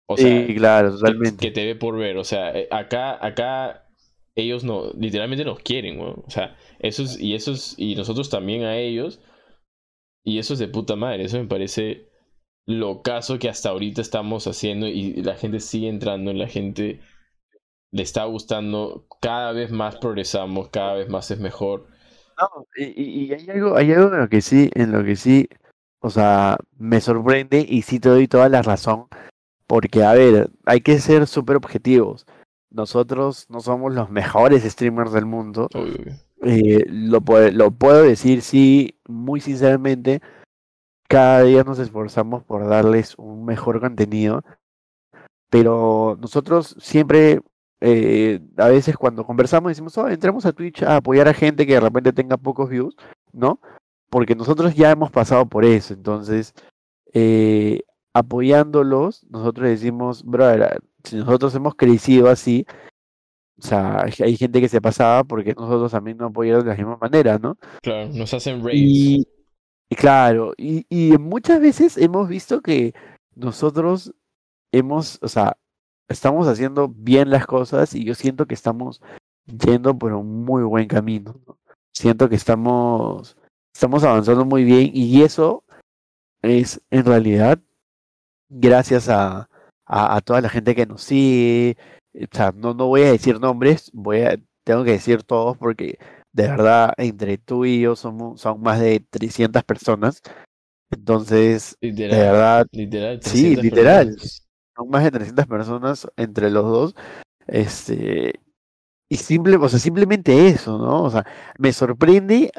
[0.08, 1.38] O sea, sí, claro, totalmente.
[1.38, 3.88] Que, te ve por ver, o sea, eh, acá, acá
[4.36, 8.78] ellos no, literalmente nos quieren, o sea, eso es, y eso y nosotros también a
[8.78, 9.22] ellos,
[10.24, 12.10] y eso es de puta madre, eso me parece
[12.66, 17.00] lo caso que hasta ahorita estamos haciendo y la gente sigue entrando, la gente
[17.92, 21.88] le está gustando, cada vez más progresamos, cada vez más es mejor.
[22.40, 25.48] No, y, y hay algo, hay algo en lo que sí, en lo que sí,
[26.02, 29.06] o sea, me sorprende y sí te doy toda la razón,
[29.68, 32.26] porque a ver, hay que ser súper objetivos.
[32.72, 35.68] Nosotros no somos los mejores streamers del mundo.
[35.74, 36.14] Obvio.
[36.44, 40.22] Eh, lo, puedo- lo puedo decir, sí, muy sinceramente,
[41.08, 44.42] cada día nos esforzamos por darles un mejor contenido,
[45.50, 47.42] pero nosotros siempre,
[47.82, 51.74] eh, a veces cuando conversamos decimos, oh, entramos a Twitch a apoyar a gente que
[51.74, 52.96] de repente tenga pocos views,
[53.34, 53.60] ¿no?
[54.12, 56.54] Porque nosotros ya hemos pasado por eso, entonces,
[57.14, 57.82] eh,
[58.14, 62.66] apoyándolos, nosotros decimos, brother, si nosotros hemos crecido así,
[63.58, 66.98] o sea, hay gente que se pasaba porque nosotros también no apoyamos de la misma
[66.98, 67.58] manera, ¿no?
[67.82, 68.62] Claro, nos hacen.
[68.72, 69.26] Y,
[69.90, 72.94] y claro, y, y muchas veces hemos visto que
[73.34, 74.14] nosotros
[74.74, 75.58] hemos, o sea,
[76.10, 79.02] estamos haciendo bien las cosas y yo siento que estamos
[79.46, 81.40] yendo por un muy buen camino.
[81.48, 81.58] ¿no?
[81.94, 83.38] Siento que estamos,
[83.74, 85.64] estamos avanzando muy bien y eso
[86.42, 87.60] es en realidad
[88.50, 89.50] gracias a,
[89.86, 91.78] a, a toda la gente que nos sigue.
[92.16, 95.98] O sea, no, no voy a decir nombres, voy a, tengo que decir todos porque
[96.34, 100.22] de verdad, entre tú y yo somos, son más de 300 personas.
[100.92, 103.20] Entonces, de Literal, verdad, literal.
[103.22, 104.08] sí, 300 literal.
[104.08, 104.48] personas.
[104.76, 106.96] son más de 300 personas entre los dos.
[107.48, 108.40] Este,
[109.10, 111.04] y simple, o sea, simplemente eso, ¿no?
[111.04, 111.26] O sea,
[111.60, 112.52] me sorprende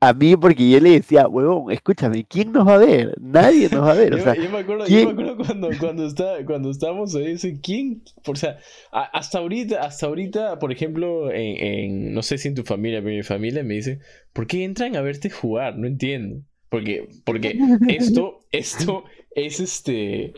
[0.00, 3.14] a mí porque yo le decía, huevón, escúchame, ¿quién nos va a ver?
[3.20, 4.14] Nadie nos va a ver.
[4.14, 7.28] O Yo, sea, yo me acuerdo, yo me acuerdo cuando, cuando, está, cuando estábamos ahí,
[7.32, 8.02] dice, ¿quién?
[8.26, 8.58] O sea,
[8.92, 13.00] a- hasta ahorita, hasta ahorita, por ejemplo, en, en- no sé si en tu familia,
[13.00, 14.00] pero en mi familia me dice,
[14.32, 15.78] ¿por qué entran a verte jugar?
[15.78, 16.42] No entiendo.
[16.68, 19.04] Porque, porque esto, esto
[19.34, 20.34] es este,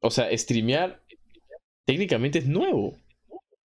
[0.00, 1.02] o sea, streamear
[1.86, 2.96] técnicamente es nuevo.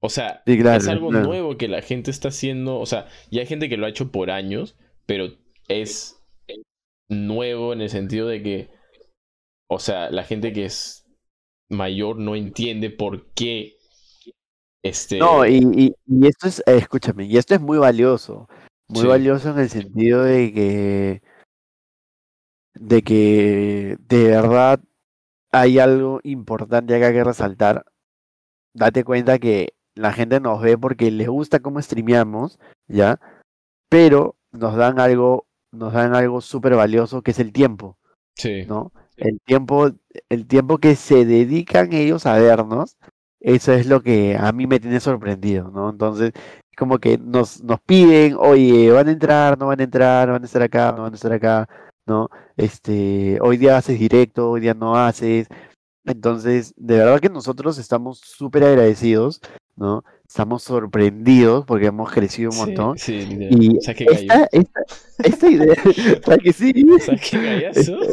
[0.00, 1.26] O sea, Sí, claro, es algo claro.
[1.26, 4.10] nuevo que la gente está haciendo, o sea, ya hay gente que lo ha hecho
[4.10, 5.28] por años, pero
[5.68, 6.22] es
[7.08, 8.70] nuevo en el sentido de que,
[9.68, 11.04] o sea, la gente que es
[11.68, 13.76] mayor no entiende por qué
[14.82, 18.48] este No, y, y, y esto es, eh, escúchame, y esto es muy valioso.
[18.88, 19.06] Muy Sí.
[19.06, 21.22] valioso en el sentido de que,
[22.74, 24.80] de que de verdad
[25.52, 27.84] hay algo importante acá que resaltar.
[28.74, 32.58] Date cuenta que la gente nos ve porque les gusta cómo streameamos,
[32.88, 33.20] ¿ya?
[33.88, 37.98] Pero nos dan algo, nos dan algo súper valioso que es el tiempo.
[38.36, 38.92] sí, ¿no?
[39.16, 39.90] El tiempo,
[40.30, 42.96] el tiempo que se dedican ellos a vernos,
[43.40, 45.90] eso es lo que a mí me tiene sorprendido, ¿no?
[45.90, 46.32] Entonces,
[46.76, 50.46] como que nos, nos piden, oye, van a entrar, no van a entrar, van a
[50.46, 51.68] estar acá, no van a estar acá,
[52.06, 52.28] ¿no?
[52.56, 55.48] Este, hoy día haces directo, hoy día no haces.
[56.04, 59.40] Entonces, de verdad que nosotros estamos súper agradecidos,
[59.76, 60.02] ¿no?
[60.26, 62.98] Estamos sorprendidos porque hemos crecido un sí, montón.
[62.98, 63.62] sí, literal.
[63.62, 64.18] Y Saque gallo.
[64.20, 64.80] esta, esta,
[65.24, 65.74] esta idea,
[66.24, 66.86] ¿sabes que sí?
[67.00, 67.98] Saque gallazo.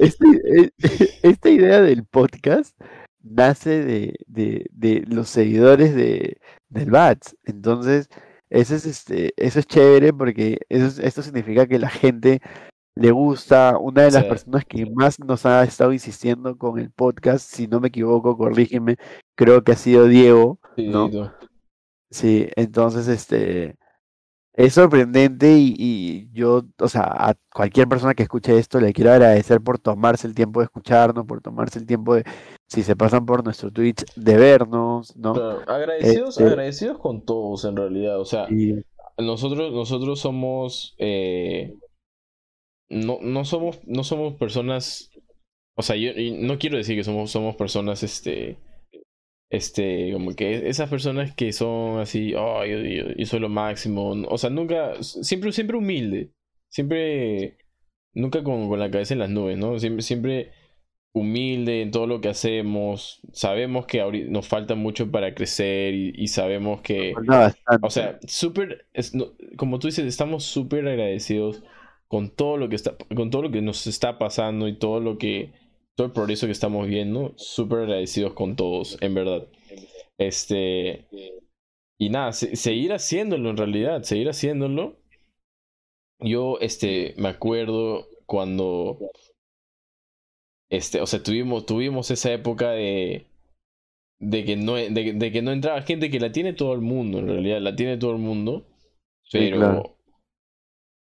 [0.00, 0.70] Este- eh,
[1.22, 2.78] esta idea del podcast
[3.22, 7.36] nace de, de, de los seguidores de, del BATS.
[7.44, 8.08] Entonces,
[8.50, 12.40] eso es, este, eso es chévere porque eso es- esto significa que la gente
[12.96, 13.78] le gusta.
[13.78, 17.78] Una de las personas que más nos ha estado insistiendo con el podcast, si no
[17.78, 18.96] me equivoco, corrígeme,
[19.36, 20.58] creo que ha sido Diego.
[20.74, 21.10] Sí, ¿no?
[22.10, 23.76] Sí, entonces este
[24.54, 29.10] es sorprendente y, y yo, o sea, a cualquier persona que escuche esto le quiero
[29.12, 32.24] agradecer por tomarse el tiempo de escucharnos, por tomarse el tiempo de,
[32.66, 35.34] si se pasan por nuestro Twitch, de vernos, ¿no?
[35.34, 38.18] Claro, agradecidos, Este- agradecidos con todos en realidad.
[38.18, 38.82] O sea, Y
[39.18, 41.74] nosotros, nosotros somos eh,
[42.88, 45.10] no, no somos, no somos personas.
[45.76, 48.58] O sea, yo no quiero decir que somos, somos personas, este.
[49.48, 54.10] Este, como que esas personas que son así, oh, yo, yo- yo soy lo máximo.
[54.28, 56.32] O sea, nunca, siempre, siempre humilde.
[56.68, 57.56] Siempre,
[58.14, 59.78] nunca con, con la cabeza en las nubes, ¿no?
[59.78, 60.50] Siempre, siempre
[61.14, 63.20] humilde en todo lo que hacemos.
[63.32, 67.12] Sabemos que ahorita nos falta mucho para crecer y, y sabemos que.
[67.38, 67.86] bastante.
[67.86, 71.62] O sea, súper, no- como tú dices, estamos súper agradecidos
[72.08, 75.18] con todo lo que está, con todo lo que nos está pasando y todo lo
[75.18, 75.52] que,
[75.96, 79.46] todo el progreso que estamos viendo, súper agradecidos con todos, en verdad.
[80.18, 81.06] Este,
[81.98, 84.96] y nada, se- seguir haciéndolo en realidad, seguir haciéndolo.
[86.20, 88.98] Yo, este, me acuerdo cuando,
[90.70, 93.26] este, o sea, tuvimos, tuvimos esa época de,
[94.20, 97.18] de que no, de, de que no entraba gente que la tiene todo el mundo,
[97.20, 98.66] en realidad, la tiene todo el mundo,
[99.24, 99.95] Sí, pero, claro.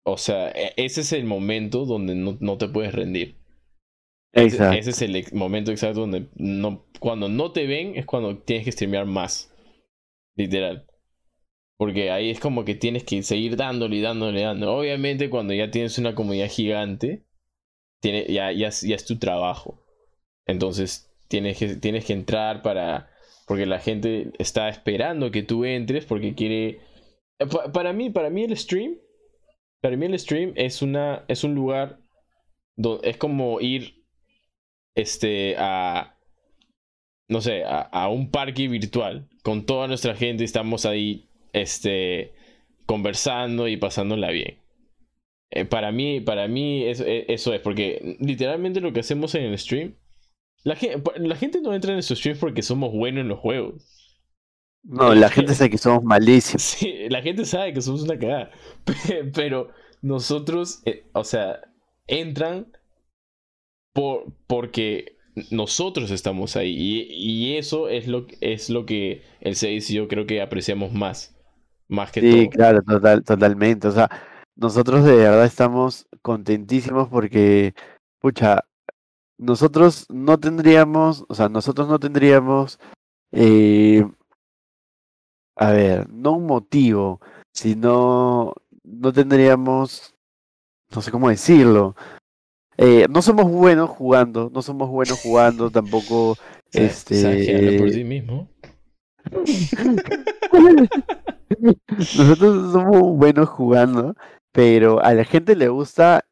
[0.04, 3.36] O sea, e- ese es el momento donde no, no te puedes rendir.
[4.32, 8.64] Ese, ese, es el momento exacto donde no, cuando no te ven es cuando tienes
[8.64, 9.52] que streamear más.
[10.36, 10.86] Literal.
[11.78, 14.72] Porque ahí es como que tienes que seguir dándole y dándole y dándole.
[14.72, 17.24] Obviamente cuando ya tienes una comunidad gigante,
[18.00, 19.86] tiene, ya, ya, ya es tu trabajo.
[20.46, 23.10] Entonces tienes que, tienes que entrar para...
[23.46, 26.80] Porque la gente está esperando que tú entres porque quiere...
[27.38, 28.96] Eh, para mí, para mí el stream...
[29.84, 32.00] Para mí el stream es, una, es un lugar...
[32.74, 34.02] Donde, es como ir
[34.94, 36.18] este, a...
[37.28, 39.28] No sé, a, a un parque virtual.
[39.42, 42.32] Con toda nuestra gente estamos ahí este,
[42.86, 44.56] conversando y pasándola bien.
[45.50, 49.42] Eh, para mí, para mí eso, eh, eso, es, porque literalmente lo que hacemos en
[49.42, 49.96] el stream,
[50.62, 50.78] la,
[51.16, 53.84] la gente no entra en nuestro stream porque somos buenos en los juegos.
[54.82, 56.62] No, la gente sabe que somos malísimos.
[56.78, 58.50] Sí, la gente sabe que somos una cagada.
[59.34, 59.70] Pero
[60.02, 61.60] nosotros, eh, o sea,
[62.06, 62.66] entran
[63.92, 65.16] por, porque
[65.50, 66.74] nosotros estamos ahí.
[66.76, 70.92] Y, y, eso es lo, es lo que el 6 y yo creo que apreciamos
[70.92, 71.34] más.
[71.88, 73.88] Más que sí, claro, total, totalmente.
[73.88, 74.08] O sea,
[74.56, 77.74] nosotros de verdad estamos contentísimos porque,
[78.20, 78.64] pucha,
[79.38, 82.78] nosotros no tendríamos, o sea, nosotros no tendríamos,
[83.32, 84.04] eh,
[85.56, 87.20] a ver, no un motivo,
[87.52, 90.14] sino no tendríamos,
[90.94, 91.96] no sé cómo decirlo.
[92.76, 96.36] Eh, no somos buenos jugando, no somos buenos jugando tampoco.
[96.72, 97.78] este.
[97.78, 98.48] por sí mismo.
[101.96, 104.14] Nosotros somos buenos jugando,
[104.52, 106.24] pero a la gente le gusta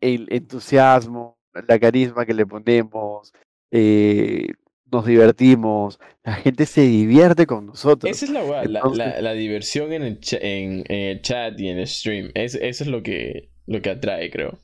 [0.00, 3.32] el entusiasmo, la carisma que le ponemos,
[3.70, 4.48] eh,
[4.90, 8.10] nos divertimos, la gente se divierte con nosotros.
[8.10, 12.30] Esa es la, la, diversión en el, en, el, chat y en el stream.
[12.34, 14.58] eso es lo que, lo que atrae, creo.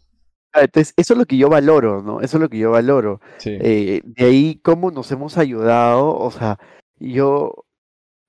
[0.52, 2.20] Ah, entonces, eso es lo que yo valoro, ¿no?
[2.20, 3.20] Eso es lo que yo valoro.
[3.44, 6.58] Eh, de ahí, cómo nos hemos ayudado, o sea,
[6.98, 7.66] yo,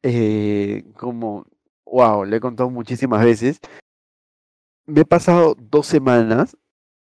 [0.01, 1.45] eh, como
[1.85, 3.59] wow, le he contado muchísimas veces.
[4.85, 6.57] Me he pasado dos semanas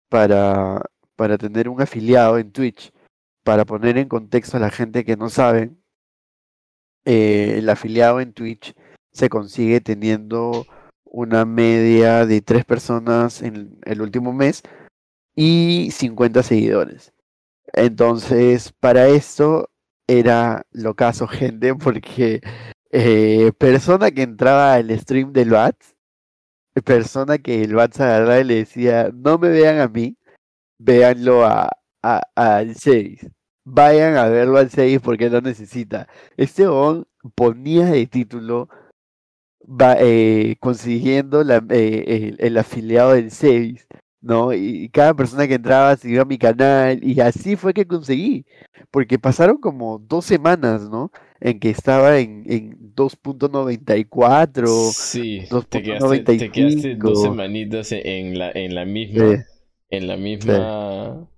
[0.09, 0.83] para,
[1.17, 2.93] para tener un afiliado en Twitch.
[3.49, 5.71] Para poner en contexto a la gente que no sabe,
[7.07, 8.75] eh, el afiliado en Twitch
[9.11, 10.67] se consigue teniendo
[11.07, 14.61] una media de tres personas en el último mes
[15.35, 17.15] y 50 seguidores.
[17.73, 19.71] Entonces, para esto
[20.07, 22.43] era lo caso, gente, porque
[22.91, 25.97] eh, persona que entraba al stream del Bats,
[26.85, 30.19] persona que el Bats agarraba y le decía, no me vean a mí,
[30.79, 31.71] véanlo a,
[32.03, 33.27] al 6.
[33.71, 36.09] Vayan a verlo al 6 porque lo necesita.
[36.37, 38.69] Este on ponía de título
[39.63, 43.87] va, eh, consiguiendo la, eh, el, afiliado del 6,
[44.21, 44.53] ¿no?
[44.55, 48.47] Y cada persona que entraba se iba a mi canal y así fue que conseguí.
[48.91, 51.11] Porque pasaron como dos semanas, ¿no?
[51.41, 54.93] en que estaba en, en 2.94.
[54.93, 59.47] Sí, te quedaste, dos semanitas en la, en la misma.
[59.91, 61.29] En la misma.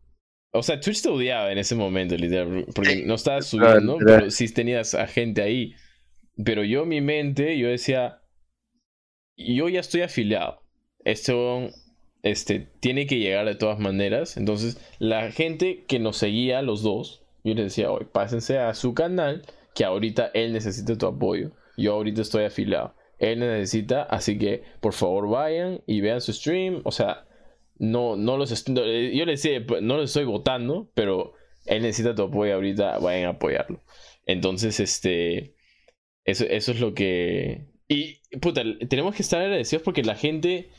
[0.52, 2.66] O sea, Twitch te odiaba en ese momento, literal.
[2.74, 5.74] Porque no estabas subiendo, pero sí tenías a gente ahí.
[6.44, 8.22] Pero yo, mi mente, yo decía.
[9.36, 10.62] Yo ya estoy afiliado.
[11.04, 11.70] Esto
[12.22, 14.36] este, tiene que llegar de todas maneras.
[14.36, 18.92] Entonces, la gente que nos seguía, los dos, yo les decía, hoy pásense a su
[18.92, 19.42] canal
[19.74, 21.52] que ahorita él necesita tu apoyo.
[21.76, 22.94] Yo ahorita estoy afiliado.
[23.18, 26.80] Él necesita, así que por favor vayan y vean su stream.
[26.84, 27.26] O sea,
[27.80, 31.32] no, no los estoy, yo les decía, no los estoy votando, pero
[31.64, 33.82] él necesita tu apoyo ahorita, vayan a apoyarlo.
[34.26, 35.56] Entonces, este,
[36.24, 37.72] eso, eso es lo que...
[37.88, 40.70] Y, puta, tenemos que estar agradecidos porque la gente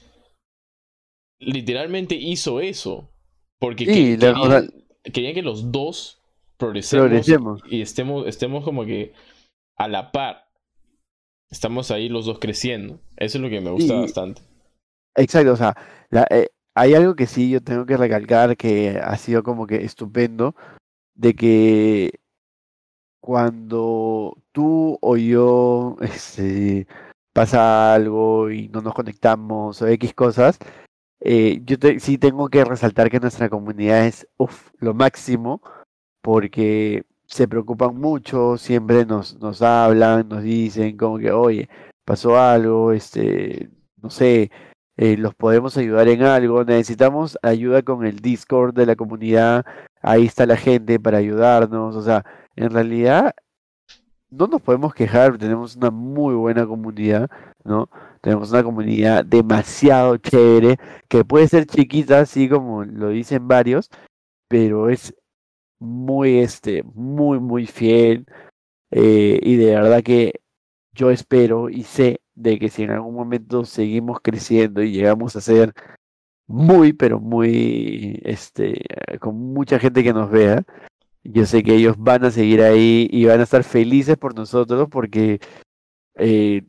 [1.39, 3.11] literalmente hizo eso.
[3.59, 6.21] Porque querían que los dos
[6.57, 9.13] progresemos, y estemos, estemos como que
[9.77, 10.47] a la par.
[11.49, 12.99] Estamos ahí los dos creciendo.
[13.17, 14.41] Eso es lo que me gusta bastante.
[15.15, 15.75] Exacto, o sea,
[16.29, 20.55] eh, hay algo que sí yo tengo que recalcar que ha sido como que estupendo,
[21.15, 22.19] de que
[23.19, 26.87] cuando tú o yo este,
[27.33, 30.59] pasa algo y no nos conectamos o X cosas,
[31.21, 34.27] eh, yo sí tengo que resaltar que nuestra comunidad es
[34.79, 35.61] lo máximo
[36.21, 41.69] porque se preocupan mucho, siempre nos, nos hablan, nos dicen como que, oye,
[42.05, 43.69] pasó algo, este,
[44.01, 44.51] no sé,
[45.01, 49.65] eh, los podemos ayudar en algo, necesitamos ayuda con el Discord de la comunidad,
[50.03, 52.23] ahí está la gente para ayudarnos, o sea,
[52.55, 53.33] en realidad
[54.29, 57.31] no nos podemos quejar, tenemos una muy buena comunidad,
[57.63, 57.89] ¿no?
[58.21, 60.77] Tenemos una comunidad demasiado chévere,
[61.07, 63.89] que puede ser chiquita, así como lo dicen varios,
[64.47, 65.15] pero es
[65.79, 68.27] muy, este, muy, muy fiel.
[68.91, 70.41] Eh, y de verdad que
[70.93, 75.41] yo espero y sé de que si en algún momento seguimos creciendo y llegamos a
[75.41, 75.73] ser
[76.47, 78.83] muy, pero muy, este,
[79.19, 80.63] con mucha gente que nos vea,
[81.23, 84.87] yo sé que ellos van a seguir ahí y van a estar felices por nosotros
[84.89, 85.39] porque
[86.15, 86.63] eh,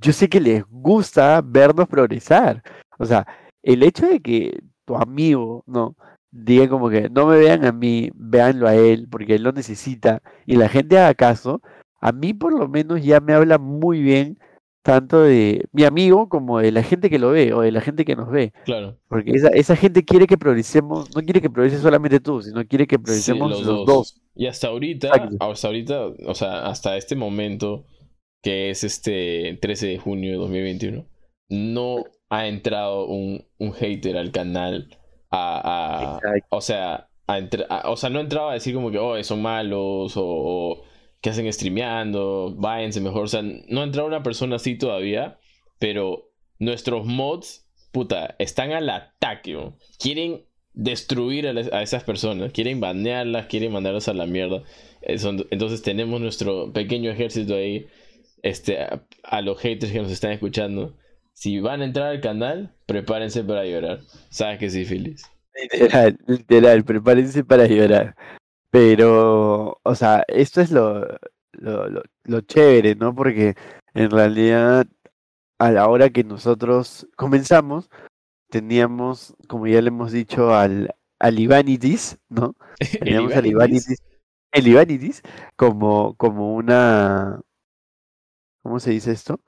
[0.00, 2.62] yo sé que les gusta vernos progresar.
[2.98, 3.26] O sea,
[3.62, 5.96] el hecho de que tu amigo, ¿no?
[6.30, 10.22] Diga como que no me vean a mí, véanlo a él, porque él lo necesita,
[10.46, 11.60] y la gente haga caso,
[12.00, 14.38] a mí por lo menos ya me habla muy bien
[14.82, 18.04] tanto de mi amigo como de la gente que lo ve o de la gente
[18.04, 18.52] que nos ve.
[18.64, 18.98] Claro.
[19.08, 22.86] Porque esa, esa gente quiere que progresemos, no quiere que progrese solamente tú, sino quiere
[22.86, 23.86] que progresemos los los, dos.
[23.86, 24.22] dos.
[24.34, 25.36] Y hasta ahorita, Exacto.
[25.40, 27.86] hasta ahorita, o sea, hasta este momento,
[28.42, 31.06] que es este 13 de junio de 2021,
[31.50, 34.88] no ha entrado un, un hater al canal
[35.30, 36.20] a, a-
[36.50, 37.36] o sea, a
[37.68, 40.82] a- o sea, no entraba a decir como que, oh, son malos, o, o
[41.22, 45.38] que hacen streameando, váyanse mejor, o sea, no ha entrado una persona así todavía,
[45.78, 49.56] pero nuestros mods, puta, están al ataque,
[49.98, 50.42] quieren
[50.74, 54.62] destruir a, esas personas, quieren banearlas, quieren mandarlas a la mierda.
[55.02, 57.86] Eso- Entonces tenemos nuestro pequeño ejército ahí,
[58.42, 60.96] este, a, a los haters que nos están escuchando.
[61.34, 64.00] Si van a entrar al canal, prepárense para llorar.
[64.30, 65.24] Sabes que sí, Feliz.
[65.60, 68.16] Literal, literal, prepárense para llorar.
[68.72, 71.02] Pero, o sea, esto es lo,
[71.52, 73.14] lo, lo, lo chévere, ¿no?
[73.14, 73.54] Porque
[73.92, 74.86] en realidad,
[75.58, 77.90] a la hora que nosotros comenzamos,
[78.50, 82.54] teníamos, como ya le hemos dicho, al, al Ivanitis, ¿no?
[83.00, 84.02] Teníamos al Ivanitis,
[84.52, 85.22] el Ivanitis
[85.56, 87.42] como, como una,
[88.62, 89.38] ¿cómo se dice esto?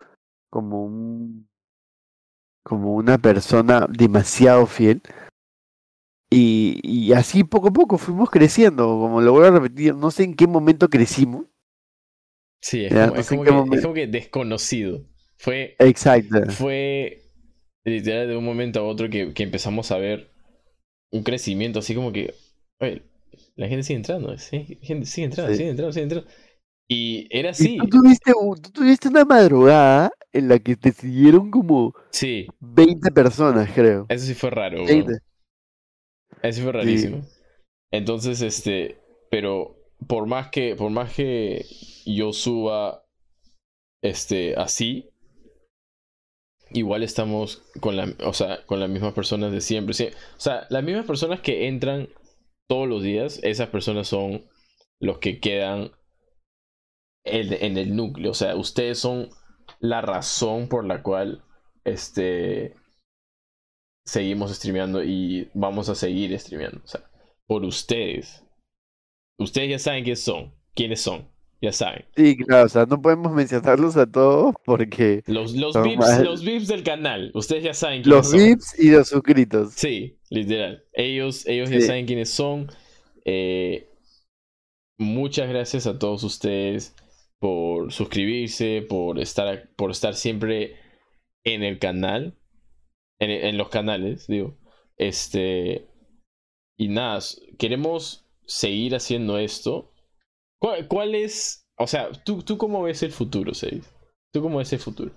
[0.50, 1.48] Como un,
[2.62, 5.02] como una persona demasiado fiel.
[6.34, 10.24] Y, y así poco a poco fuimos creciendo, como lo voy a repetir, no sé
[10.24, 11.46] en qué momento crecimos.
[12.60, 13.82] Sí, es Ya, como, no es que, es momento.
[13.82, 15.04] como que desconocido.
[15.36, 16.40] Fue, Exacto.
[16.46, 17.22] fue
[17.84, 20.30] literal de un momento a otro que, que empezamos a ver
[21.12, 22.34] un crecimiento así como que,
[22.80, 23.02] oye,
[23.56, 25.58] la gente sigue entrando, sí, gente sigue entrando, Sí.
[25.58, 26.28] sigue entrando, sigue entrando.
[26.88, 30.92] Y era Y así, tú tuviste, un- tú tuviste una madrugada en la que te
[30.92, 34.06] siguieron como sí, 20 personas, creo.
[34.08, 34.88] eso sí fue raro, weón.
[34.88, 35.18] 20.
[36.44, 37.22] Eso fue rarísimo.
[37.90, 38.98] Entonces, este,
[39.30, 39.76] pero
[40.06, 41.64] por más que, por más que
[42.04, 43.06] yo suba,
[44.02, 45.08] este, así,
[46.70, 49.94] igual estamos con la, o sea, con las mismas personas de siempre.
[49.94, 52.10] Sí, O sea, las mismas personas que entran
[52.68, 54.44] todos los días, esas personas son
[55.00, 55.92] los que quedan
[57.24, 58.32] en, en el núcleo.
[58.32, 59.30] O sea, ustedes son
[59.80, 61.42] la razón por la cual,
[61.84, 62.74] este,
[64.04, 66.80] seguimos streameando y vamos a seguir streameando.
[66.84, 67.02] O sea,
[67.46, 68.44] por ustedes.
[69.38, 70.54] Ustedes ya saben quiénes son.
[70.74, 71.28] ¿Quiénes son?
[71.60, 72.04] Ya saben.
[72.16, 76.44] Sí, claro, o sea, no podemos mencionarlos a todos porque Los, los, VIPs, más- los
[76.44, 77.30] VIPs del canal.
[77.34, 78.38] Ustedes ya saben quiénes los son.
[78.38, 79.72] VIPs y los suscritos.
[79.74, 80.84] Sí, literal.
[80.92, 82.70] Ellos, ellos ya saben quiénes son.
[83.24, 83.88] Eh,
[84.98, 86.94] muchas gracias a todos ustedes
[87.38, 90.76] por suscribirse, por estar, por estar siempre
[91.44, 92.36] en el canal.
[93.18, 94.56] En, en los canales, digo.
[94.96, 95.88] Este.
[96.76, 97.20] Y nada,
[97.58, 99.92] queremos seguir haciendo esto.
[100.88, 101.68] ¿Cuál, es?
[101.76, 103.84] O sea, ¿tú, ¿tú cómo ves el futuro, Seis?
[104.32, 105.12] ¿Tú cómo ves el futuro?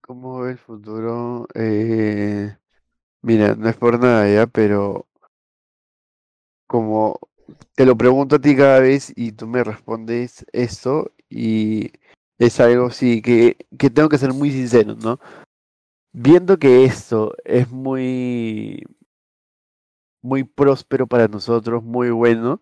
[0.00, 1.46] ¿Cómo ve el futuro?
[1.54, 2.56] Eh,
[3.22, 5.06] mira, no es por nada ya, pero
[6.66, 7.18] como
[7.74, 11.92] te lo pregunto a ti cada vez y tú me respondes esto y
[12.38, 15.20] es algo sí que, que tengo que ser muy sincero, ¿no?
[16.16, 18.84] Viendo que esto es muy
[20.22, 22.60] muy próspero para nosotros, muy bueno,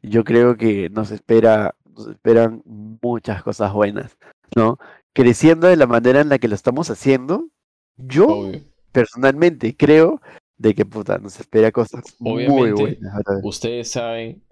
[0.00, 4.16] yo creo que nos espera nos esperan muchas cosas buenas,
[4.54, 4.78] ¿no?
[5.12, 7.48] Creciendo de la manera en la que lo estamos haciendo,
[7.96, 8.60] yo Obvio.
[8.92, 10.20] personalmente creo
[10.56, 13.12] de que puta nos espera cosas muy buenas.
[13.42, 14.44] Ustedes saben,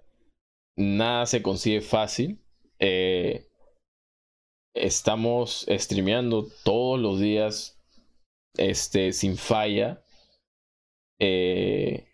[0.75, 2.41] nada se consigue fácil.
[2.79, 3.47] Eh,
[4.73, 7.76] estamos streameando todos los días,
[8.57, 10.03] este, sin falla.
[11.19, 12.07] Eh,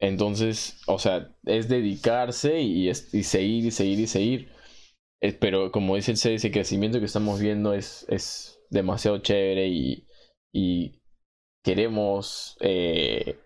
[0.00, 4.48] entonces, o sea, es dedicarse y, y seguir y seguir y seguir.
[5.20, 9.68] Eh, pero como dice el C, ese crecimiento que estamos viendo es, es demasiado chévere
[9.68, 10.06] y,
[10.52, 11.00] y
[11.62, 13.38] queremos, eh,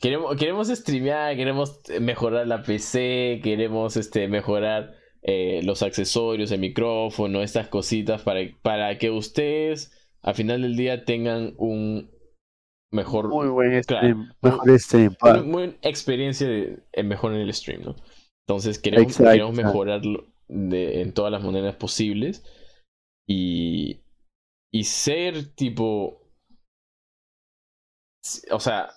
[0.00, 4.94] queremos, queremos streamear, queremos mejorar la PC, queremos este, mejorar
[5.64, 9.95] los accesorios, el micrófono, estas cositas para, para que ustedes
[10.26, 12.10] al final del día tengan un
[12.92, 13.28] mejor.
[13.28, 14.32] Muy buen claro, stream.
[14.42, 15.16] Mejor stream.
[15.22, 17.96] Una muy buena experiencia de, en mejor en el stream, ¿no?
[18.46, 19.68] Entonces queremos, Exacto, queremos exacto.
[19.68, 22.44] mejorarlo de, en todas las maneras posibles.
[23.28, 24.02] Y,
[24.72, 26.20] y ser tipo.
[28.50, 28.90] O sea,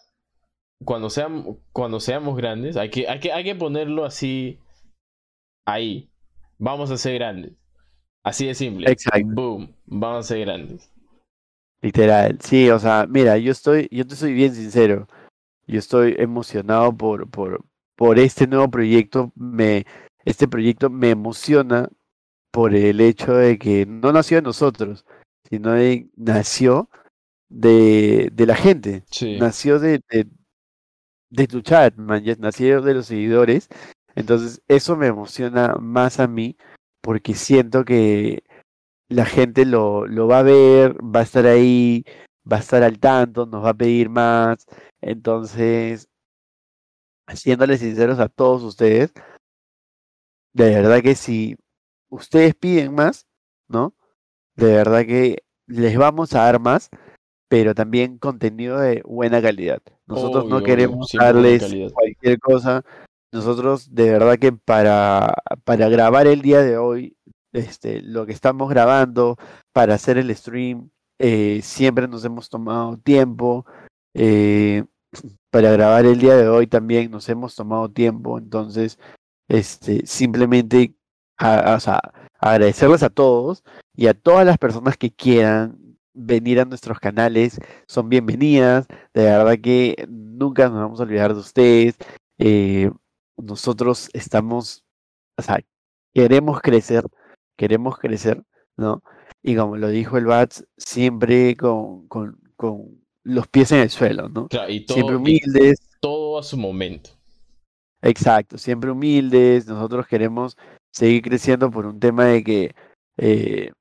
[0.83, 4.59] cuando seamos, cuando seamos grandes, hay que, hay, que, hay que ponerlo así.
[5.67, 6.09] Ahí.
[6.57, 7.53] Vamos a ser grandes.
[8.25, 8.91] Así de simple.
[8.91, 9.27] Exacto.
[9.27, 9.75] Boom.
[9.85, 10.91] Vamos a ser grandes.
[11.81, 15.07] Literal, sí, o sea, mira, yo estoy, yo te soy bien sincero,
[15.65, 17.63] yo estoy emocionado por, por,
[17.95, 19.85] por este nuevo proyecto, me,
[20.25, 21.87] este proyecto me emociona
[22.51, 25.05] por el hecho de que no nació de nosotros,
[25.49, 26.89] sino de, nació
[27.47, 29.37] de, de la gente, Sí.
[29.39, 30.27] nació de, de,
[31.29, 33.69] de tu chat, man, nació de los seguidores,
[34.15, 36.57] entonces eso me emociona más a mí,
[37.01, 38.43] porque siento que
[39.09, 42.05] la gente lo, lo va a ver, va a estar ahí,
[42.49, 44.65] va a estar al tanto, nos va a pedir más.
[45.01, 46.07] Entonces,
[47.33, 49.13] siéndoles sinceros a todos ustedes,
[50.53, 51.55] de verdad que si
[52.09, 53.25] ustedes piden más,
[53.67, 53.93] ¿no?
[54.55, 56.89] De verdad que les vamos a dar más,
[57.47, 59.81] pero también contenido de buena calidad.
[60.05, 62.83] Nosotros Obvio, no queremos darles cualquier cosa.
[63.31, 67.15] Nosotros de verdad que para, para grabar el día de hoy,
[67.53, 69.37] este, lo que estamos grabando,
[69.73, 70.89] para hacer el stream,
[71.19, 73.65] eh, siempre nos hemos tomado tiempo.
[74.13, 74.83] eh,
[75.51, 78.37] para grabar el día de hoy también nos hemos tomado tiempo.
[78.37, 78.99] Entonces,
[79.47, 80.93] este, simplemente
[81.37, 81.79] a-
[82.39, 83.63] agradecerles a todos
[83.95, 85.77] y a todas las personas que quieran
[86.13, 88.87] venir a nuestros canales son bienvenidas.
[89.13, 91.95] De verdad que nunca nos vamos a olvidar de ustedes.
[92.37, 92.91] Eh,
[93.37, 94.83] nosotros estamos,
[95.37, 95.59] o sea,
[96.13, 97.05] queremos crecer,
[97.59, 98.41] queremos crecer,
[98.77, 99.03] ¿no?
[99.43, 104.29] Y como lo dijo el Bats, siempre con, con, con los pies en el suelo,
[104.29, 104.47] ¿no?
[104.47, 107.09] Claro, y todo, Siempre y humildes, todo a su momento.
[108.01, 109.67] Exacto, siempre humildes.
[109.67, 110.57] Nosotros queremos
[110.93, 112.75] seguir creciendo por un tema de que
[113.17, 113.73] eh,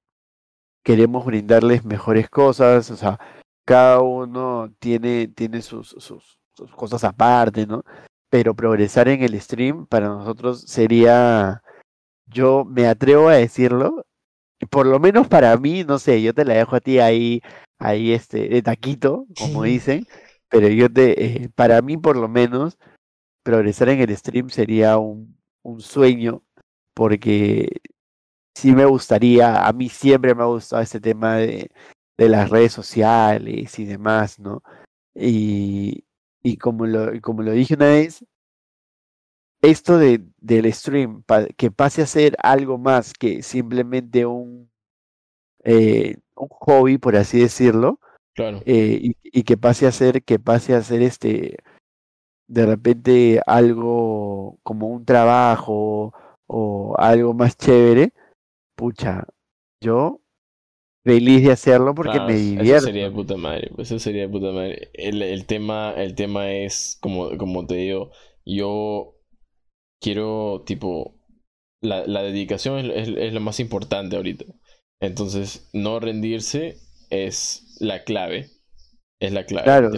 [0.82, 2.90] queremos brindarles mejores cosas.
[2.90, 3.20] O sea,
[3.64, 7.84] cada uno tiene, tiene sus, sus, sus cosas aparte, ¿no?
[8.28, 11.62] Pero progresar en el stream para nosotros sería,
[12.30, 14.04] yo me atrevo a decirlo,
[14.70, 17.40] por lo menos para mí, no sé, yo te la dejo a ti ahí,
[17.78, 20.06] ahí este, de taquito, como dicen,
[20.48, 22.78] pero yo te, eh, para mí por lo menos
[23.42, 26.42] progresar en el stream sería un, un sueño,
[26.94, 27.80] porque
[28.54, 31.70] sí me gustaría, a mí siempre me ha gustado este tema de,
[32.18, 34.62] de las redes sociales y demás, ¿no?
[35.14, 36.04] Y,
[36.42, 38.24] y como lo, y como lo dije una vez,
[39.62, 44.70] esto de, del stream, pa- que pase a ser algo más que simplemente un,
[45.64, 48.00] eh, un hobby, por así decirlo,
[48.34, 48.62] Claro.
[48.66, 51.58] eh, y, y que pase a ser, que pase a ser este,
[52.48, 56.14] de repente algo como un trabajo
[56.46, 58.12] o algo más chévere,
[58.76, 59.26] pucha,
[59.82, 60.20] yo
[61.04, 62.86] feliz de hacerlo porque Claro, me eso divierto.
[62.86, 63.70] sería de puta madre.
[63.78, 64.90] Eso sería de puta madre.
[64.94, 68.10] El, el tema, el tema es, como, como te digo,
[68.44, 69.14] yo
[70.00, 71.16] quiero, tipo,
[71.82, 74.46] la, la dedicación es, es- es lo más importante ahorita.
[75.00, 76.78] Entonces, no rendirse
[77.10, 78.50] es la clave.
[79.20, 79.64] Es la clave.
[79.64, 79.90] Claro,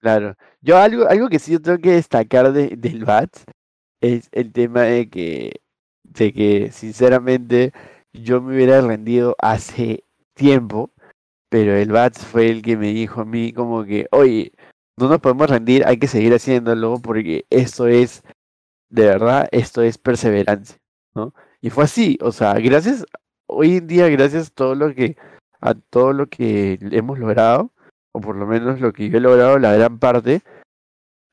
[0.00, 0.34] claro.
[0.60, 3.44] Yo algo, algo que sí yo tengo que destacar de, del BATS
[4.00, 5.60] es el tema de que,
[6.04, 7.72] de que sinceramente
[8.12, 10.92] yo me hubiera rendido hace tiempo,
[11.50, 14.52] pero el BATS fue el que me dijo a mí como que, oye,
[14.98, 18.22] no nos podemos rendir, hay que seguir haciéndolo porque esto es,
[18.90, 20.76] de verdad, esto es perseverancia,
[21.14, 21.32] ¿no?
[21.60, 23.06] Y fue así, o sea, gracias,
[23.46, 25.16] hoy en día, gracias a todo lo que,
[25.60, 27.72] a todo lo que hemos logrado,
[28.12, 30.42] o por lo menos lo que yo he logrado, la gran parte,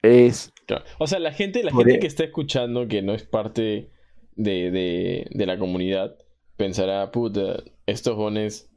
[0.02, 0.54] es.
[1.00, 3.92] O sea, la gente, la gente e- que está escuchando que no es parte
[4.36, 6.16] de, de, de la comunidad
[6.58, 8.70] pensará, puta, estos jones,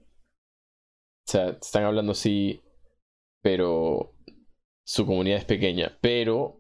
[1.27, 2.63] o sea, están hablando así,
[3.43, 4.15] pero
[4.85, 5.99] su comunidad es pequeña.
[6.01, 6.60] Pero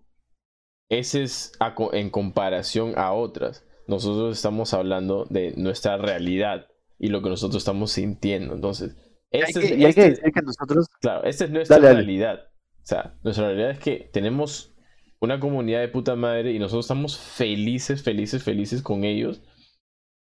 [0.90, 3.64] ese es a en comparación a otras.
[3.86, 6.66] Nosotros estamos hablando de nuestra realidad
[6.98, 8.54] y lo que nosotros estamos sintiendo.
[8.54, 8.96] Entonces,
[9.32, 11.76] hay este que, es- y hay que este- decir que nosotros, Claro, esta es nuestra
[11.76, 11.96] Dale, dale.
[12.00, 12.40] realidad.
[12.82, 14.74] O sea, nuestra realidad es que tenemos
[15.20, 19.42] una comunidad de puta madre y nosotros estamos felices, felices, felices con ellos.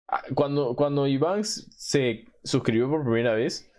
[0.10, 3.72] Ah, Cuando, cuando Iván se suscribió por primera vez,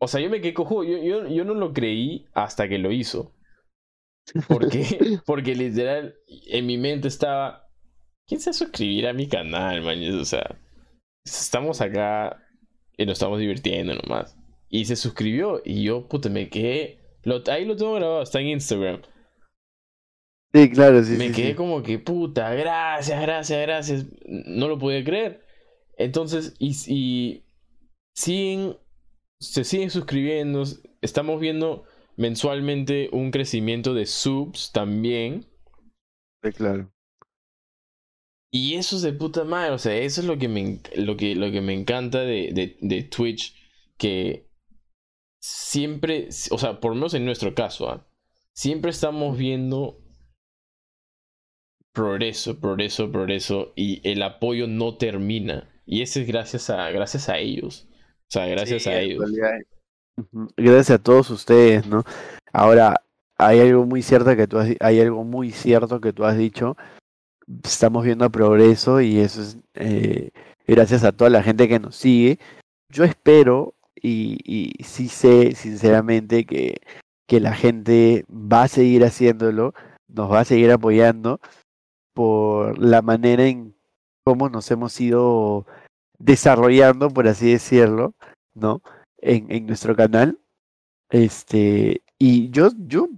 [0.00, 2.92] o sea, yo me quedé cojo, yo, yo, yo no lo creí hasta que lo
[2.92, 3.32] hizo.
[4.48, 5.18] ¿Por qué?
[5.26, 6.16] Porque literal,
[6.48, 7.68] en mi mente estaba,
[8.26, 9.98] ¿quién se va a suscribir a mi canal, man?
[10.20, 10.58] O sea,
[11.24, 12.42] estamos acá
[12.96, 14.36] y nos estamos divirtiendo nomás.
[14.68, 15.62] y se suscribió.
[15.64, 17.00] Y yo, puta, me quedé.
[17.22, 19.02] Lo, ahí lo tengo grabado, está en Instagram.
[20.52, 21.12] Sí, claro, sí.
[21.16, 21.54] Me sí, quedé sí.
[21.54, 24.06] como que, puta, gracias, gracias, gracias.
[24.26, 25.44] No lo podía creer.
[25.98, 27.44] Entonces, y, y
[28.14, 28.76] siguen,
[29.38, 30.64] se siguen suscribiendo.
[31.00, 31.84] Estamos viendo
[32.16, 35.46] mensualmente un crecimiento de subs también.
[36.42, 36.92] Sí, claro.
[38.50, 41.34] Y eso es de puta madre, o sea, eso es lo que me, lo que,
[41.34, 43.54] lo que me encanta de, de, de Twitch,
[43.98, 44.48] que
[45.40, 48.06] siempre, o sea, por lo menos en nuestro caso, ¿ah?
[48.54, 50.02] siempre estamos viendo
[51.92, 55.68] progreso, progreso, progreso, y el apoyo no termina.
[55.86, 57.88] Y eso es gracias a, gracias a ellos.
[58.28, 59.24] O sea, gracias Sí, a ellos.
[60.56, 62.04] Gracias a todos ustedes, ¿no?
[62.52, 63.02] Ahora,
[63.38, 66.76] hay algo muy cierto que tú has, hay algo muy cierto que tú has dicho.
[67.62, 70.30] Estamos viendo progreso y eso es eh,
[70.66, 72.38] gracias a toda la gente que nos sigue.
[72.90, 76.80] Yo espero y, y sí sé sinceramente que,
[77.26, 79.74] que la gente va a seguir haciéndolo,
[80.08, 81.40] nos va a seguir apoyando
[82.14, 83.74] por la manera en
[84.24, 85.66] cómo nos hemos ido
[86.18, 88.14] desarrollando, por así decirlo,
[88.54, 88.80] ¿no?
[89.18, 90.38] En, en nuestro canal.
[91.10, 93.08] Este, y yo, yo,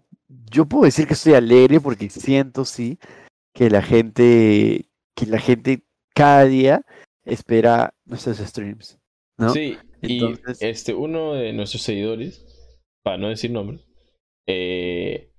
[0.50, 2.98] yo puedo decir que estoy alegre porque siento, sí,
[3.54, 5.82] que la gente, que la gente
[6.14, 6.84] cada día
[7.24, 8.98] espera nuestros streams,
[9.38, 9.50] ¿no?
[9.50, 10.20] Sí, y
[10.60, 12.44] este, uno de nuestros seguidores,
[13.02, 13.86] para no decir nombres,
[14.46, 15.32] eh,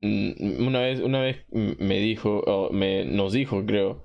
[0.00, 4.04] mm, una vez, una vez me dijo, o me, nos dijo, creo,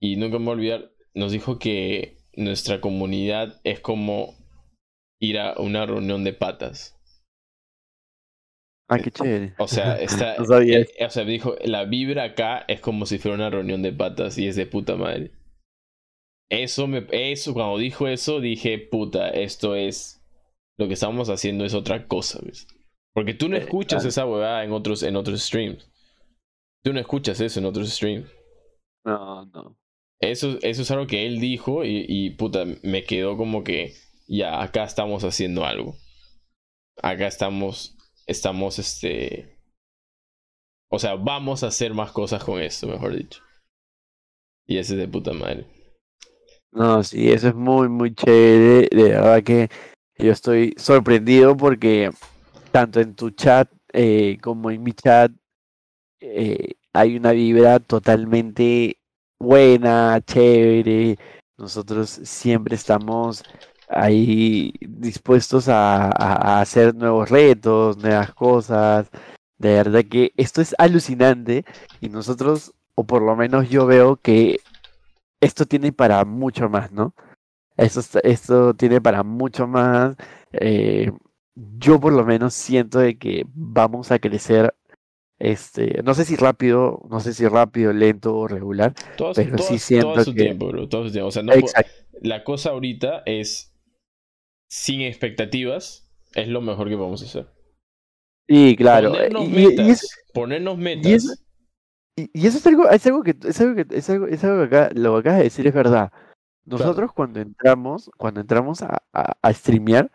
[0.00, 4.39] y nunca me voy a olvidar, nos dijo que nuestra comunidad es como
[5.20, 6.96] ir a una reunión de patas.
[8.88, 9.54] Ah, qué chévere.
[9.58, 13.18] O sea, está, No sabía eh, o sea, dijo, la vibra acá es como si
[13.18, 15.30] fuera una reunión de patas y es de puta madre.
[16.50, 20.20] Eso me, eso, cuando dijo eso, dije, puta, esto es,
[20.78, 22.66] lo que estamos haciendo es otra cosa, ¿ves?
[23.14, 24.06] Porque tú no Eh, escuchas claro.
[24.06, 25.88] esa huevada en otros, en otros streams.
[26.84, 28.30] Tú no escuchas eso en otros streams.
[29.04, 29.76] No, no.
[30.20, 33.94] Eso, eso es algo que él dijo y, y puta, me quedó como que
[34.30, 35.96] ya, acá estamos haciendo algo.
[37.02, 39.58] Acá estamos, estamos, este...
[40.88, 43.42] O sea, vamos a hacer más cosas con esto, mejor dicho.
[44.66, 45.66] Y ese es de puta madre.
[46.72, 48.88] No, sí, eso es muy, muy chévere.
[48.90, 49.68] De verdad que
[50.16, 52.10] yo estoy sorprendido porque
[52.70, 55.32] tanto en tu chat eh, como en mi chat
[56.20, 58.96] eh, hay una vibra totalmente
[59.40, 61.18] buena, chévere.
[61.58, 63.42] Nosotros siempre estamos
[63.90, 69.10] ahí dispuestos a, a- a hacer nuevos retos, nuevas cosas.
[69.58, 71.64] De verdad que esto es alucinante
[72.00, 74.60] y nosotros, o por lo menos yo veo que
[75.40, 77.14] esto tiene para mucho más, ¿no?
[77.76, 80.16] Esto, esto tiene para mucho más.
[80.52, 81.10] eh,
[81.78, 84.74] yo por lo menos siento de que vamos a crecer,
[85.38, 88.94] este, no sé si rápido, no sé si rápido, lento o regular.
[89.16, 90.88] Todo, Pero todo- sí siento todo su que- tiempo, bro.
[90.88, 91.28] Todo su tiempo.
[91.28, 91.52] O sea, no
[92.22, 93.69] la cosa ahorita es
[94.70, 96.08] sin expectativas.
[96.34, 97.48] Es lo mejor que podemos hacer.
[98.48, 99.10] Sí, claro.
[99.12, 99.88] Ponernos Y, y- y metas.
[99.88, 101.06] es- ponernos metas.
[101.06, 101.42] y es-
[102.16, 104.58] y- y eso es algo, es algo que, es algo que, es algo, es algo
[104.68, 106.12] que acá, lo que acabas de decir es verdad.
[106.64, 110.10] Nosotros cuando entramos, cuando entramos a, a, a streamear,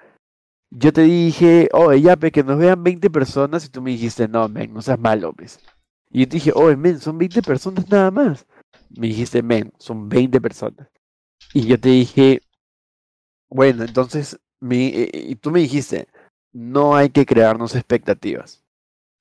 [0.72, 4.28] yo te dije, oye, ya, pe, que nos vean 20 personas, y tú me dijiste,
[4.28, 5.60] no, men, no seas malo, pues.
[6.12, 8.46] Y yo te dije, oye, men, son 20 personas nada más.
[8.90, 10.88] Me dijiste, men, son 20 personas.
[11.54, 12.42] Y yo te dije,
[13.50, 16.08] bueno, entonces, mi, eh, y tú me dijiste,
[16.54, 18.64] no hay que crearnos expectativas.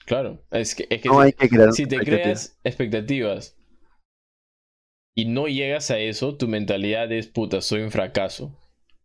[0.07, 0.42] Claro.
[0.51, 3.57] Es que, es que No si- hay que crearnos si te creas expectativas
[5.16, 8.59] y no llegas a eso, tu mentalidad es puta, soy un fracaso.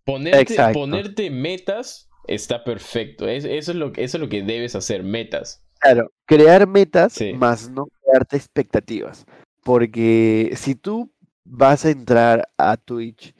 [0.05, 0.79] Ponerte, Exacto.
[0.79, 3.27] ponerte metas está perfecto.
[3.27, 5.63] Es- eso, es lo, que- eso es lo que debes hacer, metas.
[5.79, 7.33] Claro, crear metas, Sí.
[7.33, 9.25] más no crearte expectativas.
[9.63, 11.11] Porque si tú
[11.45, 13.33] vas a entrar a Twitch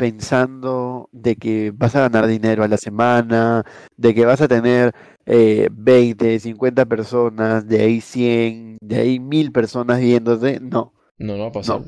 [0.00, 3.66] pensando de que vas a ganar dinero a la semana,
[3.98, 4.94] de que vas a tener
[5.26, 10.94] eh, 20, 50 personas, de ahí 100, de ahí 1000 personas viéndote, no.
[11.18, 11.82] No, no va a pasar.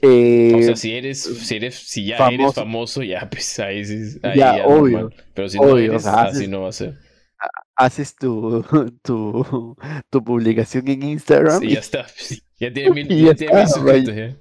[0.00, 3.02] Eh, o sea, si eres, si eres, si ya eres famoso.
[3.02, 5.24] ya pues ahí sí, ahí Ya, ya obvio, normal.
[5.34, 6.96] Pero si no o eres, así no va a ser.
[7.76, 8.62] haces tu,
[9.02, 9.76] tu,
[10.08, 12.06] tu publicación en Instagram Sí, y ya está.
[12.58, 14.36] Ya tiene mil, ya ya tiene mil ya.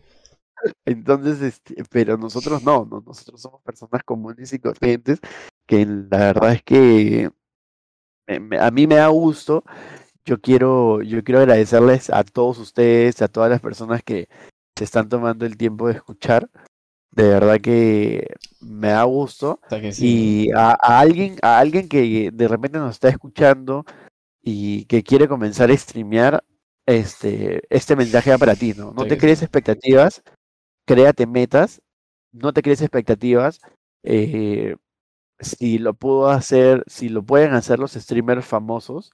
[0.86, 5.20] Entonces, este, pero nosotros no, no, nosotros somos personas comunes y corrientes
[5.66, 7.30] que la verdad es que
[8.60, 9.64] a mí me da gusto.
[10.26, 14.28] Yo quiero, yo quiero agradecerles a todos ustedes, a todas las personas que
[14.78, 16.50] se están tomando el tiempo de escuchar,
[17.12, 18.28] De verdad que
[18.62, 19.60] me da gusto.
[19.66, 20.46] O sea que sí.
[20.48, 23.86] Y a, a alguien, a alguien que de repente nos está escuchando
[24.42, 26.44] y que quiere comenzar a streamear,
[26.86, 28.94] este, este mensaje va para ti, ¿no?
[28.94, 29.46] No te crees sí.
[29.46, 30.24] expectativas,
[30.86, 31.82] créate metas,
[32.32, 33.60] no te crees expectativas.
[34.04, 34.76] eh,
[35.40, 39.12] si lo puedo hacer, si lo pueden hacer los streamers famosos,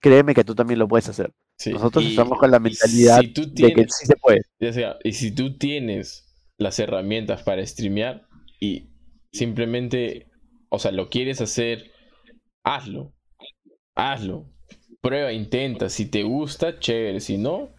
[0.00, 1.32] créeme que tú también lo puedes hacer.
[1.56, 1.72] Sí.
[1.72, 4.42] Nosotros Y- estamos con la mentalidad si de que sí se puede.
[4.60, 8.26] sea, y si tú tienes las herramientas para streamear
[8.60, 8.90] y
[9.32, 10.28] simplemente,
[10.68, 11.90] o sea, lo quieres hacer,
[12.64, 13.12] hazlo.
[13.94, 14.46] Hazlo.
[15.00, 15.88] Prueba, intenta.
[15.88, 17.20] Si te gusta, chévere.
[17.20, 17.70] Si no,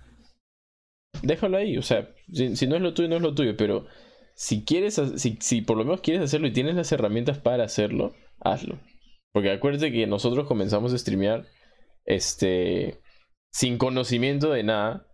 [1.21, 1.77] déjalo ahí.
[1.77, 3.55] O sea, si, si no es lo tuyo, no es lo tuyo.
[3.57, 3.85] Pero
[4.35, 8.13] si quieres, si, si por lo menos quieres hacerlo y tienes las herramientas para hacerlo,
[8.39, 8.79] hazlo.
[9.31, 11.45] Porque acuérdate que nosotros comenzamos a streamear
[12.05, 12.99] este
[13.51, 15.07] sin conocimiento de nada.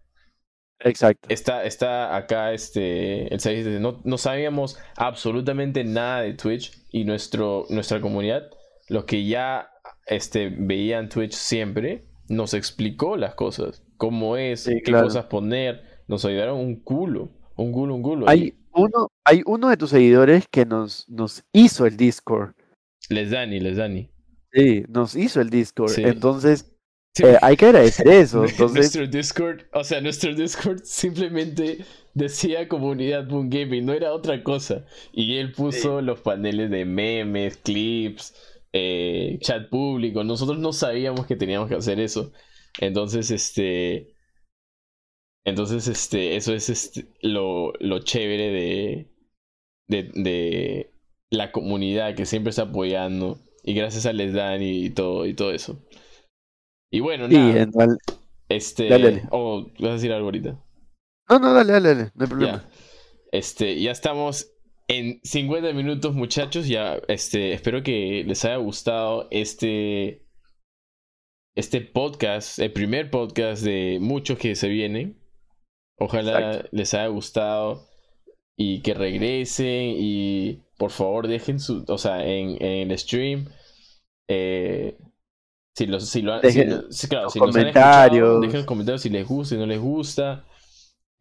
[0.80, 1.28] Exacto.
[1.30, 7.06] Está, está acá este el Said dice, no, no sabíamos absolutamente nada de Twitch y
[7.06, 8.50] nuestro, nuestra comunidad,
[8.90, 9.70] los que ya
[10.06, 15.06] este, veían Twitch siempre, nos explicó las cosas, cómo es, Sí, qué claro.
[15.06, 18.30] cosas poner, nos ayudaron un culo, un culo, un culo.
[18.30, 22.54] Hay uno, hay uno de tus seguidores que nos, nos hizo el Discord.
[23.10, 24.10] Les Dani, les Dani.
[24.52, 25.92] Sí, nos hizo el Discord.
[25.92, 26.04] Sí.
[26.04, 26.76] Entonces,
[27.24, 28.44] eh, hay que agradecer eso.
[28.46, 34.44] Entonces, nuestro Discord, o sea, nuestro Discord simplemente decía comunidad Boom Gaming, no era otra
[34.44, 34.86] cosa.
[35.14, 38.34] Y él puso los paneles de memes, clips,
[38.78, 40.26] eh, chat público.
[40.26, 42.34] Nosotros no sabíamos que teníamos que hacer eso.
[42.80, 44.14] Entonces, este.
[45.46, 46.36] Entonces, este.
[46.36, 49.12] Eso es este, lo, lo chévere de,
[49.88, 50.12] de.
[50.14, 50.92] de
[51.32, 53.40] la comunidad que siempre está apoyando.
[53.64, 55.82] Y gracias a Les Dan y todo, y todo eso.
[56.92, 57.68] Y bueno, nada.
[58.50, 58.90] Este.
[58.90, 59.24] Dale, dale.
[59.32, 60.62] Oh, vas a decir algo ahorita.
[61.30, 62.54] No, no, dale, dale, dale, no hay problema.
[62.58, 62.70] Ya.
[63.32, 64.55] Este, ya estamos
[64.88, 66.68] en 50 minutos, muchachos.
[66.68, 70.22] Ya, este, espero que les haya gustado este.
[71.58, 75.18] Este podcast, el primer podcast de muchos que se vienen.
[75.98, 76.70] Ojalá Exacto.
[76.74, 77.88] les haya gustado
[78.58, 83.48] y que regresen y por favor dejen su, o sea, en, en el stream,
[84.30, 84.98] eh,
[85.78, 88.42] si los, si lo si- Dejen si- claro, los si nos han escuchado, comentarios.
[88.42, 90.46] dejen los comentarios si les gusta y no les gusta.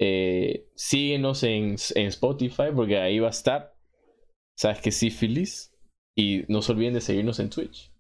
[0.00, 3.74] Eh, síguenos en, en Spotify porque ahí va a estar.
[4.56, 5.72] Sabes que sí, feliz.
[6.16, 7.92] Y no se olviden de seguirnos en Twitch.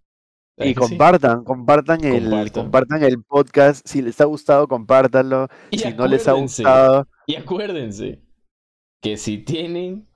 [0.58, 0.98] ¿Sabes Y sí?
[0.98, 2.50] compartan, compartan el, Compartan.
[2.50, 3.86] compartan el podcast.
[3.86, 5.48] Si les ha gustado, compártanlo.
[5.70, 8.22] Y si no les ha gustado, Y acuérdense
[9.02, 10.08] que si tienen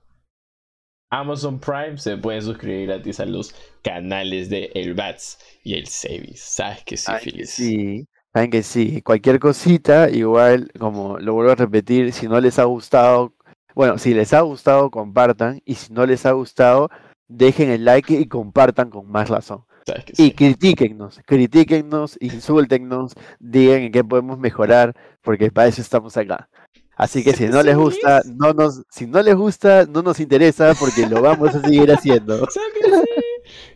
[1.11, 3.53] Amazon Prime, se pueden suscribir gratis a los
[3.83, 6.41] canales de El Bats y el Sevis.
[6.41, 7.49] Sabes que sí, feliz.
[7.49, 9.01] sí, saben que sí.
[9.01, 13.33] Cualquier cosita, igual, como lo vuelvo a repetir, si no les ha gustado,
[13.75, 15.61] bueno, si les ha gustado, compartan.
[15.65, 16.89] Y si no les ha gustado,
[17.27, 19.65] dejen el like y compartan con más razón.
[19.85, 20.31] Que Y sí.
[20.33, 26.49] critíquennos, critíquennos, insúltennos, digan en qué podemos mejorar, porque para eso estamos acá.
[26.95, 30.73] Así que si no les gusta, no nos, si no les gusta, no nos interesa
[30.75, 32.47] porque lo vamos a seguir haciendo.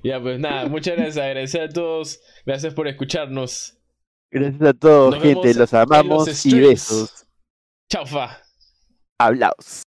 [0.03, 1.17] Ya, pues nada, muchas gracias.
[1.25, 2.21] Agradecer a todos.
[2.45, 3.82] Gracias por escucharnos.
[4.33, 7.27] Gracias a todos, Nos gente, los amamos y besos.
[7.87, 8.41] Chao, fa.
[9.19, 9.83] Hablaos.